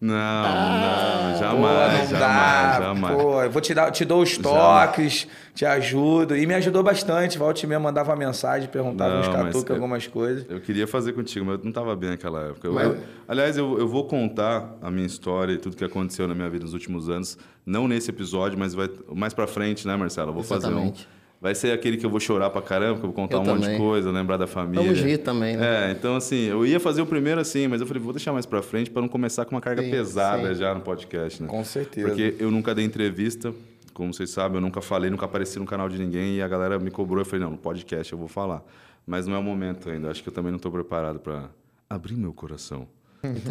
Não, 0.00 0.14
não, 0.14 1.32
Pô, 1.32 1.38
jamais, 1.38 2.10
não 2.10 2.18
jamais, 2.20 2.20
dá, 2.20 2.78
jamais. 2.80 3.16
Pô, 3.20 3.42
eu 3.42 3.50
vou 3.50 3.60
te 3.60 3.74
dar, 3.74 3.90
te 3.90 4.04
dou 4.04 4.22
os 4.22 4.38
toques, 4.38 5.26
te 5.56 5.66
ajudo. 5.66 6.36
E 6.36 6.46
me 6.46 6.54
ajudou 6.54 6.84
bastante. 6.84 7.36
Volte 7.36 7.66
mesmo 7.66 7.82
mandava 7.82 8.14
mensagem, 8.14 8.68
perguntava 8.68 9.14
Não, 9.14 9.48
uns 9.48 9.68
algumas 9.68 10.06
coisas. 10.06 10.46
Eu 10.48 10.60
queria 10.60 10.86
fazer 10.86 11.14
contigo, 11.14 11.44
mas 11.44 11.56
eu 11.58 11.64
não 11.64 11.70
estava 11.70 11.96
bem 11.96 12.10
naquela 12.10 12.44
época. 12.44 12.70
Mas- 12.70 12.86
eu- 12.86 12.96
aliás, 13.26 13.56
eu, 13.58 13.76
eu 13.76 13.88
vou 13.88 14.04
contar 14.04 14.76
a 14.80 14.88
minha 14.88 15.06
história 15.06 15.52
e 15.52 15.58
tudo 15.58 15.76
que 15.76 15.84
aconteceu 15.84 16.28
na 16.28 16.34
minha 16.34 16.48
vida 16.48 16.62
nos 16.64 16.74
últimos 16.74 17.08
anos. 17.08 17.36
Não 17.66 17.88
nesse 17.88 18.08
episódio, 18.10 18.56
mas 18.56 18.74
vai 18.74 18.88
mais 19.12 19.34
pra 19.34 19.48
frente, 19.48 19.84
né, 19.84 19.96
Marcelo? 19.96 20.30
Eu 20.30 20.34
vou 20.34 20.44
fazer 20.44 20.68
um. 20.72 20.92
Vai 21.40 21.54
ser 21.54 21.70
aquele 21.72 21.96
que 21.96 22.04
eu 22.04 22.10
vou 22.10 22.18
chorar 22.18 22.50
pra 22.50 22.60
caramba, 22.60 22.94
que 22.98 23.06
eu 23.06 23.10
vou 23.10 23.12
contar 23.12 23.36
Eu 23.36 23.42
um 23.42 23.44
monte 23.44 23.58
de 23.60 23.64
também. 23.66 23.78
coisa, 23.78 24.10
lembrar 24.10 24.36
da 24.36 24.46
família. 24.48 24.82
Vamos 24.84 25.00
rir 25.00 25.18
também, 25.18 25.56
né? 25.56 25.88
É, 25.88 25.92
então 25.92 26.16
assim, 26.16 26.46
eu 26.46 26.66
ia 26.66 26.80
fazer 26.80 27.00
o 27.00 27.06
primeiro 27.06 27.40
assim, 27.40 27.68
mas 27.68 27.80
eu 27.80 27.86
falei, 27.86 28.02
vou 28.02 28.12
deixar 28.12 28.32
mais 28.32 28.44
pra 28.44 28.60
frente 28.60 28.90
pra 28.90 29.00
não 29.00 29.08
começar 29.08 29.44
com 29.44 29.54
uma 29.54 29.60
carga 29.60 29.82
Sim, 29.82 29.90
pesada 29.90 30.52
sim. 30.52 30.60
já 30.60 30.74
no 30.74 30.80
podcast, 30.80 31.40
né? 31.42 31.48
Com 31.48 31.62
certeza. 31.64 32.08
Porque 32.08 32.34
eu 32.40 32.50
nunca 32.50 32.74
dei 32.74 32.84
entrevista, 32.84 33.54
como 33.94 34.12
vocês 34.12 34.30
sabem, 34.30 34.56
eu 34.56 34.60
nunca 34.60 34.80
falei, 34.80 35.10
nunca 35.10 35.26
apareci 35.26 35.60
no 35.60 35.64
canal 35.66 35.88
de 35.88 35.96
ninguém 35.96 36.36
e 36.36 36.42
a 36.42 36.48
galera 36.48 36.76
me 36.78 36.90
cobrou. 36.90 37.20
Eu 37.20 37.24
falei, 37.24 37.44
não, 37.44 37.52
no 37.52 37.58
podcast 37.58 38.12
eu 38.12 38.18
vou 38.18 38.28
falar. 38.28 38.64
Mas 39.06 39.26
não 39.28 39.34
é 39.36 39.38
o 39.38 39.42
momento 39.42 39.88
ainda. 39.88 40.10
Acho 40.10 40.22
que 40.22 40.28
eu 40.28 40.32
também 40.32 40.50
não 40.50 40.56
estou 40.56 40.72
preparado 40.72 41.20
para 41.20 41.48
abrir 41.88 42.14
meu 42.16 42.32
coração. 42.32 42.86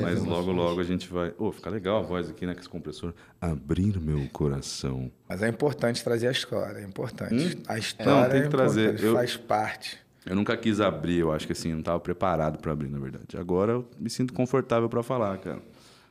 Mas 0.02 0.24
logo, 0.24 0.52
logo 0.52 0.80
a 0.80 0.84
gente 0.84 1.08
vai. 1.12 1.34
Ô, 1.38 1.52
fica 1.52 1.70
legal 1.70 1.98
a 2.00 2.02
voz 2.02 2.30
aqui, 2.30 2.46
né? 2.46 2.54
Com 2.54 2.60
esse 2.60 2.70
compressor. 2.70 3.14
Abrir 3.42 4.00
meu 4.00 4.28
coração. 4.32 5.12
Mas 5.28 5.42
é 5.44 5.48
importante 5.50 6.04
trazer 6.04 6.28
a 6.28 6.32
história, 6.32 6.80
é 6.80 6.84
importante. 6.84 7.58
A 7.68 7.78
história 7.78 8.14
Hum? 8.14 8.22
Não, 8.24 8.30
tem 8.30 8.42
que 8.42 8.48
é 8.48 8.50
trazer. 8.50 9.04
Eu- 9.04 9.14
faz 9.14 9.36
parte. 9.36 9.98
Eu 10.26 10.36
nunca 10.36 10.58
quis 10.58 10.82
abrir, 10.82 11.20
eu 11.20 11.32
acho 11.32 11.46
que 11.46 11.54
assim, 11.54 11.70
eu 11.70 11.74
não 11.76 11.80
estava 11.80 12.00
preparado 12.02 12.60
para 12.60 12.72
abrir, 12.74 12.90
na 12.90 13.00
verdade. 13.00 13.38
Agora 13.38 13.72
eu 13.74 13.86
me 13.98 14.10
sinto 14.10 14.34
confortável 14.34 14.90
para 14.90 15.02
falar, 15.02 15.38
cara. 15.38 15.62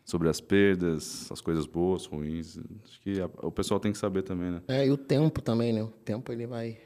Sobre 0.07 0.29
as 0.29 0.41
perdas, 0.41 1.31
as 1.33 1.41
coisas 1.41 1.67
boas, 1.67 2.07
ruins. 2.07 2.59
Acho 2.87 3.01
que 3.03 3.21
a- 3.21 3.29
o 3.43 3.51
pessoal 3.51 3.79
tem 3.81 3.91
que 3.93 3.99
saber 3.99 4.23
também, 4.23 4.53
né? 4.53 4.63
É, 4.69 4.87
e 4.87 4.91
o 4.91 4.97
tempo 4.97 5.43
também, 5.43 5.73
né? 5.73 5.83
O 5.83 5.89
tempo 5.89 6.33
ele 6.33 6.47
vai 6.47 6.79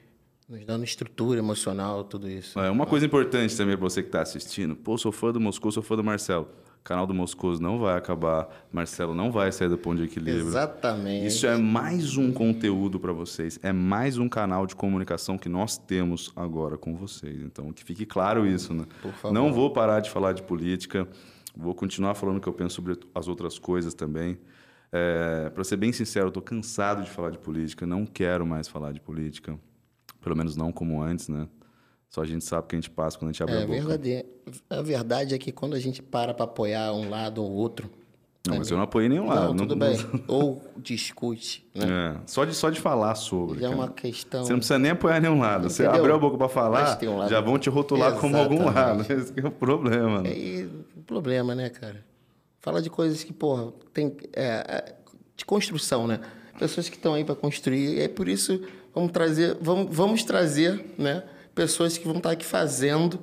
nos 0.50 0.64
dando 0.64 0.82
estrutura 0.82 1.38
emocional, 1.38 2.02
tudo 2.02 2.28
isso. 2.28 2.58
É, 2.58 2.68
uma 2.68 2.84
coisa 2.84 3.06
importante 3.06 3.56
também 3.56 3.76
para 3.76 3.88
você 3.88 4.02
que 4.02 4.08
está 4.08 4.20
assistindo. 4.20 4.74
Pô, 4.74 4.98
sou 4.98 5.12
fã 5.12 5.32
do 5.32 5.40
Moscou, 5.40 5.70
sou 5.70 5.82
fã 5.82 5.94
do 5.94 6.02
Marcelo. 6.02 6.48
O 6.80 6.82
canal 6.82 7.06
do 7.06 7.14
Moscou 7.14 7.56
não 7.60 7.78
vai 7.78 7.96
acabar. 7.96 8.48
Marcelo 8.72 9.14
não 9.14 9.30
vai 9.30 9.52
sair 9.52 9.68
do 9.68 9.78
ponto 9.78 9.98
de 9.98 10.04
equilíbrio. 10.04 10.48
Exatamente. 10.48 11.26
Isso 11.26 11.46
é 11.46 11.56
mais 11.56 12.16
um 12.16 12.32
conteúdo 12.32 12.98
para 12.98 13.12
vocês. 13.12 13.60
É 13.62 13.72
mais 13.72 14.18
um 14.18 14.28
canal 14.28 14.66
de 14.66 14.74
comunicação 14.74 15.38
que 15.38 15.48
nós 15.48 15.78
temos 15.78 16.32
agora 16.34 16.76
com 16.76 16.96
vocês. 16.96 17.40
Então, 17.42 17.72
que 17.72 17.84
fique 17.84 18.04
claro 18.04 18.44
isso, 18.44 18.74
né? 18.74 18.86
Por 19.00 19.12
favor. 19.12 19.32
Não 19.32 19.52
vou 19.52 19.70
parar 19.70 20.00
de 20.00 20.10
falar 20.10 20.32
de 20.32 20.42
política. 20.42 21.06
Vou 21.56 21.74
continuar 21.74 22.14
falando 22.14 22.38
o 22.38 22.40
que 22.40 22.48
eu 22.48 22.52
penso 22.52 22.74
sobre 22.76 22.98
as 23.14 23.28
outras 23.28 23.56
coisas 23.56 23.94
também. 23.94 24.36
para 25.54 25.62
ser 25.62 25.76
bem 25.76 25.92
sincero, 25.92 26.26
eu 26.26 26.30
estou 26.30 26.42
cansado 26.42 27.04
de 27.04 27.10
falar 27.10 27.30
de 27.30 27.38
política. 27.38 27.86
Não 27.86 28.04
quero 28.04 28.44
mais 28.44 28.66
falar 28.66 28.92
de 28.92 29.00
política. 29.00 29.56
Pelo 30.20 30.36
menos 30.36 30.56
não 30.56 30.70
como 30.72 31.02
antes, 31.02 31.28
né? 31.28 31.48
Só 32.08 32.22
a 32.22 32.26
gente 32.26 32.44
sabe 32.44 32.64
o 32.64 32.68
que 32.68 32.76
a 32.76 32.78
gente 32.78 32.90
passa 32.90 33.16
quando 33.18 33.28
a 33.30 33.32
gente 33.32 33.42
abre 33.42 33.54
É 33.54 33.58
a 33.62 33.66
boca. 33.66 33.80
verdade. 33.98 34.26
A 34.68 34.82
verdade 34.82 35.34
é 35.34 35.38
que 35.38 35.52
quando 35.52 35.74
a 35.74 35.78
gente 35.80 36.02
para 36.02 36.34
para 36.34 36.44
apoiar 36.44 36.92
um 36.92 37.08
lado 37.08 37.42
ou 37.42 37.50
outro. 37.50 37.88
Não, 38.48 38.56
mas 38.56 38.70
eu 38.70 38.76
não 38.78 38.84
apoiei 38.84 39.08
nenhum 39.08 39.26
lado. 39.28 39.48
não, 39.54 39.66
tudo 39.66 39.76
não- 39.76 39.86
bem. 39.86 39.98
ou 40.26 40.62
discute, 40.78 41.64
né? 41.74 41.84
É, 42.16 42.20
só, 42.26 42.44
de, 42.44 42.54
só 42.54 42.70
de 42.70 42.80
falar 42.80 43.14
sobre. 43.14 43.60
Já 43.60 43.66
é 43.66 43.70
uma 43.74 43.88
questão. 43.90 44.42
Você 44.44 44.50
não 44.52 44.58
precisa 44.58 44.78
nem 44.78 44.90
apoiar 44.92 45.20
nenhum 45.20 45.38
lado. 45.38 45.68
Você 45.68 45.82
Entendeu? 45.82 46.00
abriu 46.00 46.14
a 46.16 46.18
boca 46.18 46.38
para 46.38 46.48
falar, 46.48 46.98
um 47.02 47.16
lado- 47.18 47.30
já 47.30 47.40
vão 47.40 47.58
te 47.58 47.68
rotular 47.70 48.16
como 48.18 48.36
algum 48.36 48.64
lado. 48.64 49.00
Exatamente. 49.02 49.12
Esse 49.22 49.32
que 49.32 49.40
é 49.40 49.46
o 49.46 49.50
problema. 49.50 50.22
né? 50.22 50.30
É 50.32 50.66
o 50.98 51.02
problema, 51.02 51.54
né, 51.54 51.68
cara? 51.70 52.04
Fala 52.60 52.80
de 52.82 52.90
coisas 52.90 53.22
que, 53.22 53.32
porra, 53.32 53.72
tem. 53.92 54.16
É, 54.32 54.44
é, 54.68 54.94
de 55.36 55.44
construção, 55.44 56.06
né? 56.06 56.20
Pessoas 56.58 56.88
que 56.88 56.96
estão 56.96 57.14
aí 57.14 57.24
para 57.24 57.34
construir. 57.34 57.96
E 57.98 58.00
é 58.00 58.08
por 58.08 58.26
isso 58.28 58.60
vamos 58.94 59.12
trazer, 59.12 59.56
vamos, 59.60 59.94
vamos 59.94 60.24
trazer, 60.24 60.94
né? 60.98 61.22
Pessoas 61.54 61.98
que 61.98 62.06
vão 62.06 62.16
estar 62.16 62.30
aqui 62.30 62.44
fazendo 62.44 63.18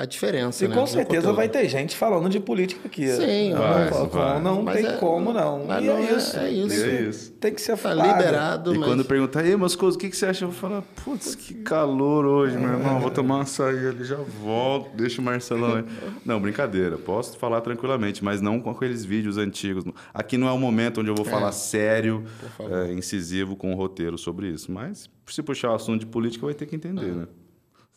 a 0.00 0.04
diferença. 0.04 0.64
E 0.64 0.68
né, 0.68 0.76
com 0.76 0.86
certeza 0.86 1.32
vai 1.32 1.48
ter 1.48 1.68
gente 1.68 1.96
falando 1.96 2.28
de 2.28 2.38
política 2.38 2.82
aqui. 2.86 3.08
Sim, 3.08 3.50
não, 3.52 3.58
vai, 3.58 3.90
não, 3.90 4.06
vai. 4.08 4.40
não 4.40 4.62
Mas 4.62 4.76
tem 4.76 4.86
é- 4.86 4.96
como, 4.96 5.32
não. 5.32 5.64
mas 5.66 5.82
e 5.82 5.86
não 5.88 5.98
é 5.98 6.02
é- 6.04 6.16
isso. 6.16 6.36
é 6.38 6.50
isso. 6.52 6.84
É 6.84 7.00
isso. 7.02 7.32
Tem 7.32 7.52
que 7.52 7.60
ser 7.60 7.72
Tá 7.72 7.76
falado. 7.78 8.16
liberado, 8.16 8.74
E 8.74 8.78
mas... 8.78 8.88
quando 8.88 9.04
perguntar, 9.04 9.44
ei, 9.44 9.56
Moscoso, 9.56 9.96
o 9.96 10.00
que, 10.00 10.08
que 10.08 10.16
você 10.16 10.26
acha? 10.26 10.44
Eu 10.44 10.50
vou 10.50 10.56
falar, 10.56 10.82
putz, 11.04 11.34
que 11.34 11.52
calor 11.54 12.24
hoje, 12.24 12.56
meu 12.56 12.68
irmão. 12.74 13.00
Vou 13.00 13.10
tomar 13.10 13.34
uma 13.38 13.42
açaí 13.42 13.88
ali, 13.88 14.04
já 14.04 14.14
volto, 14.40 14.96
deixa 14.96 15.20
o 15.20 15.24
Marcelão 15.24 15.74
aí. 15.78 15.84
Não, 16.24 16.40
brincadeira, 16.40 16.96
posso 16.96 17.36
falar 17.36 17.60
tranquilamente, 17.60 18.22
mas 18.22 18.40
não 18.40 18.60
com 18.60 18.70
aqueles 18.70 19.04
vídeos 19.04 19.36
antigos. 19.36 19.82
Aqui 20.14 20.38
não 20.38 20.46
é 20.46 20.52
o 20.52 20.58
momento 20.58 21.00
onde 21.00 21.10
eu 21.10 21.14
vou 21.16 21.24
falar 21.24 21.50
sério, 21.50 22.24
é, 22.60 22.92
incisivo, 22.92 23.56
com 23.56 23.72
um 23.72 23.74
roteiro 23.74 24.16
sobre 24.16 24.46
isso. 24.48 24.70
Mas 24.70 25.10
se 25.26 25.42
puxar 25.42 25.72
o 25.72 25.74
assunto 25.74 25.98
de 26.00 26.06
política, 26.06 26.46
vai 26.46 26.54
ter 26.54 26.66
que 26.66 26.76
entender, 26.76 27.12
né? 27.16 27.26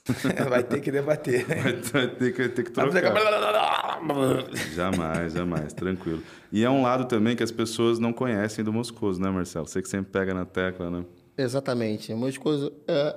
vai 0.50 0.63
ter 0.63 0.81
que 0.81 0.91
debater. 0.91 1.46
Vai 1.46 2.08
ter 2.08 2.34
que, 2.34 2.50
ter 2.50 2.63
que 2.63 2.72
Vai 2.72 2.89
trocar. 2.89 4.00
Jamais, 4.74 5.34
jamais, 5.34 5.74
tranquilo. 5.74 6.24
E 6.51 6.63
é 6.63 6.70
um 6.70 6.81
lado 6.81 7.05
também 7.05 7.36
que 7.36 7.43
as 7.43 7.51
pessoas 7.51 8.00
não 8.00 8.12
conhecem 8.12 8.63
do 8.63 8.74
Moscoso, 8.74 9.22
né, 9.22 9.29
Marcelo? 9.29 9.67
Você 9.67 9.79
que 9.79 9.88
sempre 9.88 10.12
pega 10.12 10.34
na 10.34 10.43
tecla, 10.43 10.89
né? 10.89 11.05
Exatamente. 11.38 12.12
Coisa. 12.39 12.72
É, 12.88 13.15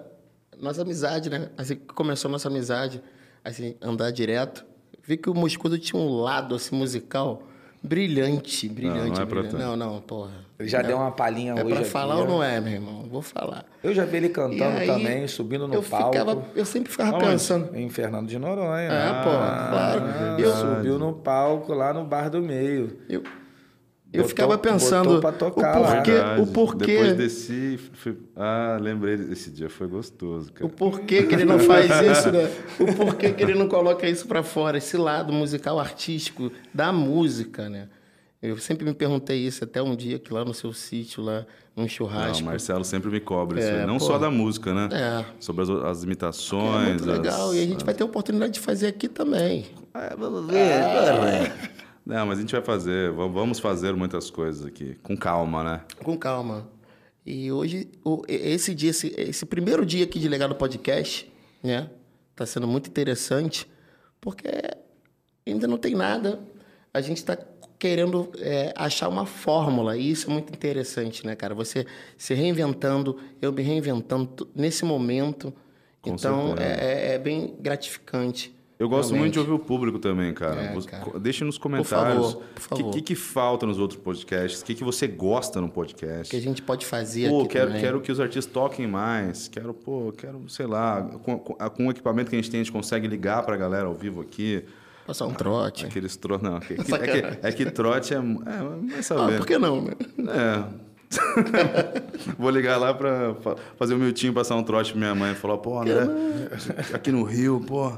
nossa 0.61 0.83
amizade, 0.83 1.31
né? 1.31 1.49
Assim 1.57 1.77
que 1.77 1.87
começou 1.87 2.29
a 2.29 2.33
nossa 2.33 2.49
amizade, 2.49 3.03
assim, 3.43 3.77
andar 3.81 4.11
direto, 4.11 4.65
vi 5.03 5.17
que 5.17 5.31
o 5.31 5.35
Moscudo 5.35 5.79
tinha 5.79 6.01
um 6.01 6.21
lado 6.21 6.55
assim, 6.55 6.77
musical 6.77 7.49
brilhante, 7.85 8.69
brilhante. 8.69 8.99
não 9.17 9.23
é 9.23 9.27
pra 9.27 9.43
brilhante. 9.43 9.57
Não, 9.57 9.77
não, 9.77 10.01
porra. 10.01 10.31
Ele 10.59 10.69
já 10.69 10.79
é, 10.79 10.83
deu 10.85 10.97
uma 10.97 11.11
palhinha 11.11 11.53
É 11.53 11.55
hoje 11.57 11.69
pra 11.69 11.81
aqui, 11.81 11.89
falar 11.91 12.17
ó. 12.17 12.21
ou 12.21 12.27
não 12.29 12.43
é, 12.43 12.61
meu 12.61 12.73
irmão? 12.73 13.03
Vou 13.11 13.21
falar. 13.23 13.65
Eu 13.83 13.93
já 13.93 14.05
vi 14.05 14.17
ele 14.19 14.29
cantando 14.29 14.79
aí, 14.79 14.87
também, 14.87 15.27
subindo 15.27 15.67
no 15.67 15.75
eu 15.75 15.83
palco. 15.83 16.13
Ficava, 16.13 16.43
eu 16.55 16.65
sempre 16.65 16.91
ficava 16.93 17.19
pensando. 17.19 17.77
Em 17.77 17.89
Fernando 17.89 18.29
de 18.29 18.39
Noronha. 18.39 18.89
É, 18.89 19.13
pô, 19.25 19.31
claro. 19.31 20.03
Ah, 20.05 20.37
Eu- 20.41 20.53
Subiu 20.55 20.99
no 20.99 21.13
palco 21.13 21.75
lá 21.75 21.93
no 21.93 22.05
Bar 22.05 22.31
do 22.31 22.41
Meio. 22.41 22.99
Eu, 23.09 23.23
eu 24.17 24.23
Botou- 24.23 24.29
ficava 24.29 24.57
pensando 24.59 25.21
tocar 25.39 25.79
o 25.79 25.83
lá. 25.83 25.95
porquê, 25.97 26.11
Verdade. 26.13 26.41
o 26.43 26.47
porquê, 26.47 26.87
Depois 26.87 27.17
desci, 27.17 27.79
fui... 27.95 28.17
ah, 28.37 28.79
lembrei 28.81 29.17
desse 29.17 29.51
dia, 29.51 29.69
foi 29.69 29.87
gostoso, 29.87 30.51
o 30.51 30.53
cara. 30.53 30.71
porquê 30.71 31.23
que 31.25 31.35
ele 31.35 31.45
não 31.45 31.59
faz 31.59 31.87
isso, 31.91 32.31
né? 32.33 32.51
O 32.81 32.95
porquê 32.95 33.33
que 33.33 33.43
ele 33.43 33.55
não 33.55 33.69
coloca 33.69 34.09
isso 34.09 34.27
pra 34.27 34.43
fora, 34.43 34.79
esse 34.79 34.97
lado 34.97 35.33
musical 35.33 35.79
artístico 35.81 36.51
da 36.73 36.93
música, 36.93 37.69
né? 37.69 37.89
Eu 38.41 38.59
sempre 38.59 38.85
me 38.85 38.93
perguntei 38.93 39.39
isso 39.39 39.65
até 39.65 39.83
um 39.83 39.97
dia 39.97 40.19
que 40.19 40.33
lá 40.33 40.45
no 40.45 40.53
seu 40.53 40.71
sítio, 40.73 41.23
lá 41.23 41.47
num 41.75 41.85
Não, 41.85 41.89
churrasco. 41.89 42.43
o 42.43 42.47
Marcelo 42.47 42.85
sempre 42.85 43.11
me 43.11 43.19
cobra 43.19 43.59
isso 43.59 43.69
É, 43.69 43.81
aí. 43.81 43.87
Não 43.87 43.97
pô. 43.97 44.05
só 44.05 44.19
da 44.19 44.31
música, 44.31 44.75
né? 44.75 44.89
É. 44.93 45.25
Sobre 45.41 45.63
as, 45.63 45.71
as 45.71 46.03
É 46.03 46.05
imitações. 46.05 46.89
muito 47.01 47.07
legal. 47.07 47.49
as- 47.51 47.57
E 47.57 47.61
a 47.61 47.65
gente 47.67 47.85
vai 47.85 47.95
ter 47.95 48.03
a 48.03 48.07
oportunidade 48.07 48.53
de 48.53 48.61
fazer 48.61 48.89
aqui 48.89 49.09
também. 49.09 49.65
É, 49.95 50.15
vamos 50.15 50.47
ver. 50.47 51.53
Não, 52.05 52.27
mas 52.27 52.39
a 52.39 52.41
gente 52.43 52.53
vai 52.53 52.63
fazer, 52.63 53.11
va- 53.13 53.27
vamos 53.27 53.59
fazer 53.59 53.95
muitas 53.95 54.31
coisas 54.31 54.65
aqui, 54.67 54.95
com 55.03 55.17
calma, 55.17 55.65
né? 55.65 55.81
Com 56.03 56.17
calma. 56.19 56.69
E 57.25 57.51
hoje, 57.51 57.91
esse 58.29 58.75
dia, 58.75 58.91
esse, 58.91 59.15
esse 59.17 59.47
primeiro 59.47 59.87
dia 59.87 60.05
aqui 60.05 60.19
de 60.19 60.29
Legado 60.29 60.55
Podcast, 60.55 61.31
né? 61.63 61.89
Tá 62.37 62.45
sendo 62.45 62.67
muito 62.69 62.89
interessante, 62.91 63.67
porque 64.21 64.49
ainda 65.47 65.67
não 65.67 65.79
tem 65.79 65.95
nada. 65.95 66.41
A 66.93 67.01
gente 67.01 67.17
está 67.19 67.39
querendo 67.79 68.31
é, 68.39 68.73
achar 68.77 69.09
uma 69.09 69.25
fórmula, 69.25 69.97
e 69.97 70.11
isso 70.11 70.29
é 70.31 70.33
muito 70.33 70.53
interessante, 70.53 71.25
né, 71.27 71.35
cara? 71.35 71.55
Você 71.55 71.87
se 72.19 72.35
reinventando, 72.35 73.19
eu 73.41 73.51
me 73.53 73.63
reinventando 73.63 74.47
nesse 74.55 74.85
momento. 74.85 75.53
Com 76.03 76.11
então, 76.11 76.55
é, 76.59 77.13
é- 77.13 77.15
é 77.15 77.19
bem 77.19 77.57
gratificante. 77.59 78.54
Eu 78.77 78.89
gosto 78.89 79.11
realmente. 79.11 79.21
muito 79.21 79.33
de 79.35 79.39
ouvir 79.39 79.53
o 79.53 79.59
público 79.65 79.99
também, 80.01 80.35
cara. 80.35 80.61
É, 80.61 80.81
cara. 80.83 81.19
Deixe 81.21 81.45
nos 81.45 81.57
comentários 81.57 82.37
o 82.71 82.91
que, 82.91 83.01
que, 83.01 83.15
falta 83.15 83.65
nos 83.65 83.79
outros 83.79 84.01
podcasts, 84.01 84.63
o 84.63 84.65
que, 84.65 84.75
que 84.75 84.83
você 84.83 85.07
gosta 85.07 85.61
no 85.61 85.69
podcast. 85.69 86.29
que 86.29 86.37
a 86.37 86.41
gente 86.41 86.61
pode 86.61 86.85
fazer 86.85 87.29
Pô, 87.29 87.41
aqui 87.43 87.51
quero, 87.51 87.67
também. 87.69 87.81
quero 87.83 88.01
que 88.01 88.11
os 88.11 88.19
artistas 88.19 88.53
toquem 88.53 88.87
mais. 88.89 89.47
Quero, 89.47 89.73
pô, 89.73 90.13
quero, 90.17 90.49
sei 90.49 90.67
lá, 90.67 91.03
com, 91.23 91.39
com, 91.39 91.87
o 91.87 91.91
equipamento 91.91 92.31
que 92.31 92.37
a 92.37 92.39
gente 92.41 92.51
tem, 92.51 92.61
a 92.61 92.65
gente 92.65 92.73
consegue 92.73 93.07
ligar 93.07 93.45
pra 93.45 93.57
galera 93.57 93.87
ao 93.87 93.95
vivo 93.95 94.21
aqui. 94.21 94.65
Passar 95.07 95.27
um 95.27 95.35
trote. 95.35 95.87
Aqueles 95.87 96.17
trotes. 96.17 96.43
Não, 96.49 96.59
que- 96.59 96.75
que- 96.75 96.95
é, 96.95 96.99
que, 97.33 97.47
é 97.47 97.53
que 97.53 97.71
trote 97.71 98.13
é. 98.13 98.17
É, 98.17 98.21
vai 98.21 98.99
Ah, 98.99 99.03
saber. 99.03 99.37
por 99.39 99.47
que 99.47 99.57
não, 99.57 99.83
né? 99.83 99.93
É. 100.29 100.85
Vou 102.39 102.51
ligar 102.51 102.77
lá 102.79 102.93
pra 102.93 103.35
fa- 103.37 103.57
fazer 103.77 103.95
o 103.95 103.99
miltinho 103.99 104.33
passar 104.33 104.57
um 104.57 104.63
trote 104.65 104.91
pra 104.93 104.99
minha 104.99 105.15
mãe 105.15 105.33
e 105.33 105.35
falar, 105.35 105.59
pô, 105.59 105.79
André, 105.81 105.95
aqui 106.93 107.13
no 107.13 107.23
Rio, 107.23 107.63
pô. 107.67 107.93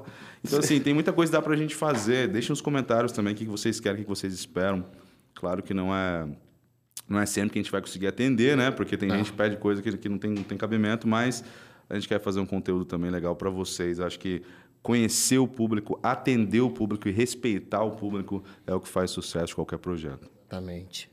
Então, 0.47 0.59
assim, 0.59 0.81
tem 0.81 0.95
muita 0.95 1.12
coisa 1.12 1.31
que 1.31 1.37
dá 1.37 1.43
pra 1.43 1.57
gente 1.57 1.75
fazer. 1.75 2.29
Deixem 2.29 2.50
nos 2.50 2.61
comentários 2.61 3.12
também 3.12 3.35
o 3.35 3.37
que 3.37 3.45
vocês 3.45 3.81
querem, 3.81 4.00
o 4.00 4.05
que 4.05 4.09
vocês 4.09 4.33
esperam. 4.33 4.85
Claro 5.35 5.62
que 5.62 5.75
não 5.75 5.95
é. 5.95 6.26
Não 7.09 7.21
é 7.21 7.26
sempre 7.26 7.50
que 7.50 7.59
a 7.59 7.62
gente 7.62 7.71
vai 7.71 7.81
conseguir 7.81 8.09
atender, 8.09 8.57
né? 8.57 8.71
Porque 8.71 8.97
tem 8.97 9.09
gente 9.11 9.31
que 9.31 9.37
pede 9.37 9.57
coisa 9.57 9.81
que, 9.81 9.97
que 9.97 10.09
não, 10.09 10.19
tem, 10.19 10.31
não 10.31 10.43
tem 10.43 10.59
cabimento, 10.59 11.07
mas 11.07 11.45
a 11.88 11.95
gente 11.95 12.09
quer 12.09 12.21
fazer 12.21 12.41
um 12.41 12.47
conteúdo 12.47 12.85
também 12.85 13.11
legal 13.11 13.37
para 13.37 13.49
vocês. 13.49 14.00
Acho 14.00 14.19
que 14.19 14.43
conhecer 14.83 15.38
o 15.38 15.47
público, 15.47 15.99
atender 16.03 16.61
o 16.61 16.71
público 16.71 17.09
e 17.09 17.12
respeitar 17.12 17.83
o 17.83 17.93
público 17.93 18.43
é 18.67 18.75
o 18.75 18.81
que 18.81 18.88
faz 18.88 19.11
sucesso 19.11 19.49
de 19.49 19.55
qualquer 19.55 19.79
projeto. 19.79 20.29
Exatamente. 20.41 21.11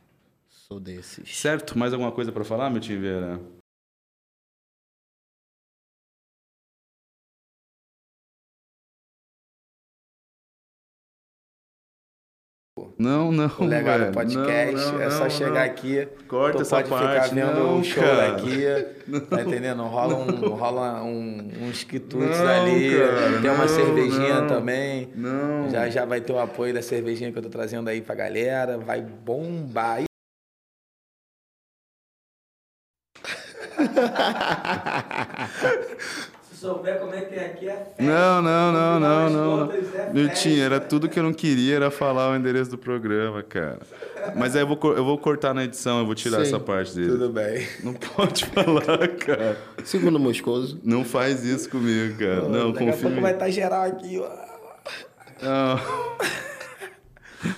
Sou 0.48 0.80
desses. 0.80 1.36
Certo? 1.36 1.78
Mais 1.78 1.94
alguma 1.94 2.12
coisa 2.12 2.32
para 2.32 2.44
falar, 2.44 2.70
meu 2.70 2.80
tio 2.80 3.00
Não, 13.03 13.33
não. 13.33 13.51
O 13.60 13.65
Legal 13.65 14.00
velho. 14.00 14.13
Podcast, 14.13 14.86
Não, 14.86 14.93
não, 14.93 15.01
é 15.01 15.10
só 15.10 15.24
não, 15.24 15.29
chegar 15.29 15.65
aqui. 15.65 16.07
Corta 16.25 16.60
tu 16.60 16.62
essa 16.62 16.77
pode 16.77 16.89
parte, 16.89 17.29
ficar 17.29 17.36
vendo 17.36 17.79
o 17.79 17.83
show 17.83 18.01
cara. 18.01 18.31
daqui. 18.31 18.63
Tá 19.29 19.41
entendendo? 19.41 19.83
Rola, 19.83 20.15
um, 20.15 20.55
rola 20.55 21.03
um, 21.03 21.51
uns 21.63 21.83
quitutes 21.83 22.39
ali. 22.39 22.98
cara, 22.98 23.41
tem 23.41 23.51
uma 23.51 23.67
cervejinha 23.67 24.43
também. 24.48 25.10
Não. 25.13 25.69
Já, 25.69 25.89
já 25.89 26.05
vai 26.05 26.22
ter 26.22 26.31
o 26.31 26.39
apoio 26.39 26.74
da 26.74 26.81
cervejinha 26.81 27.29
que 27.29 27.38
eu 27.38 27.43
tô 27.43 27.50
trazendo 27.50 27.89
aí 27.89 28.01
pra 28.01 28.15
galera. 28.15 28.77
Vai 28.77 29.01
bombar. 29.01 30.03
Se 36.53 36.60
souber 36.60 37.00
como 37.00 37.13
é 37.15 37.22
que 37.22 37.36
é 37.36 37.45
aqui, 37.48 37.67
é 37.67 37.75
festa. 37.75 38.03
Não, 38.03 38.41
não, 38.41 38.72
não, 38.72 39.00
não, 39.00 39.29
não. 39.29 39.67
contas, 39.67 40.45
é 40.45 40.60
era 40.60 40.79
tudo 40.79 41.10
que 41.10 41.17
eu 41.17 41.24
não 41.24 41.33
queria, 41.33 41.75
era 41.75 41.91
falar 41.91 42.31
o 42.31 42.36
endereço 42.36 42.69
do 42.69 42.77
programa, 42.77 43.41
cara. 43.41 43.79
Mas 44.36 44.55
aí 44.55 44.62
eu 44.62 44.67
vou, 44.67 44.77
eu 44.95 45.03
vou 45.03 45.17
cortar 45.17 45.53
na 45.53 45.63
edição, 45.63 46.00
eu 46.00 46.05
vou 46.05 46.13
tirar 46.13 46.38
Sim. 46.38 46.43
essa 46.43 46.60
parte 46.60 46.95
dele. 46.95 47.10
Tudo 47.10 47.29
bem. 47.29 47.67
Não 47.83 47.93
pode 47.93 48.45
falar, 48.45 49.07
cara. 49.17 49.57
Segundo 49.83 50.19
Moscoso. 50.19 50.79
Não 50.83 51.03
faz 51.03 51.44
isso 51.44 51.70
comigo, 51.70 52.18
cara. 52.20 52.48
Não, 52.48 52.72
Daqui 52.72 52.87
a 52.87 52.92
confia 52.92 52.94
em 52.94 53.01
pouco 53.01 53.16
mim. 53.16 53.22
vai 53.22 53.33
estar 53.33 53.50
geral 53.50 53.83
aqui, 53.83 54.20
ó. 54.20 54.29
Não. 55.42 55.79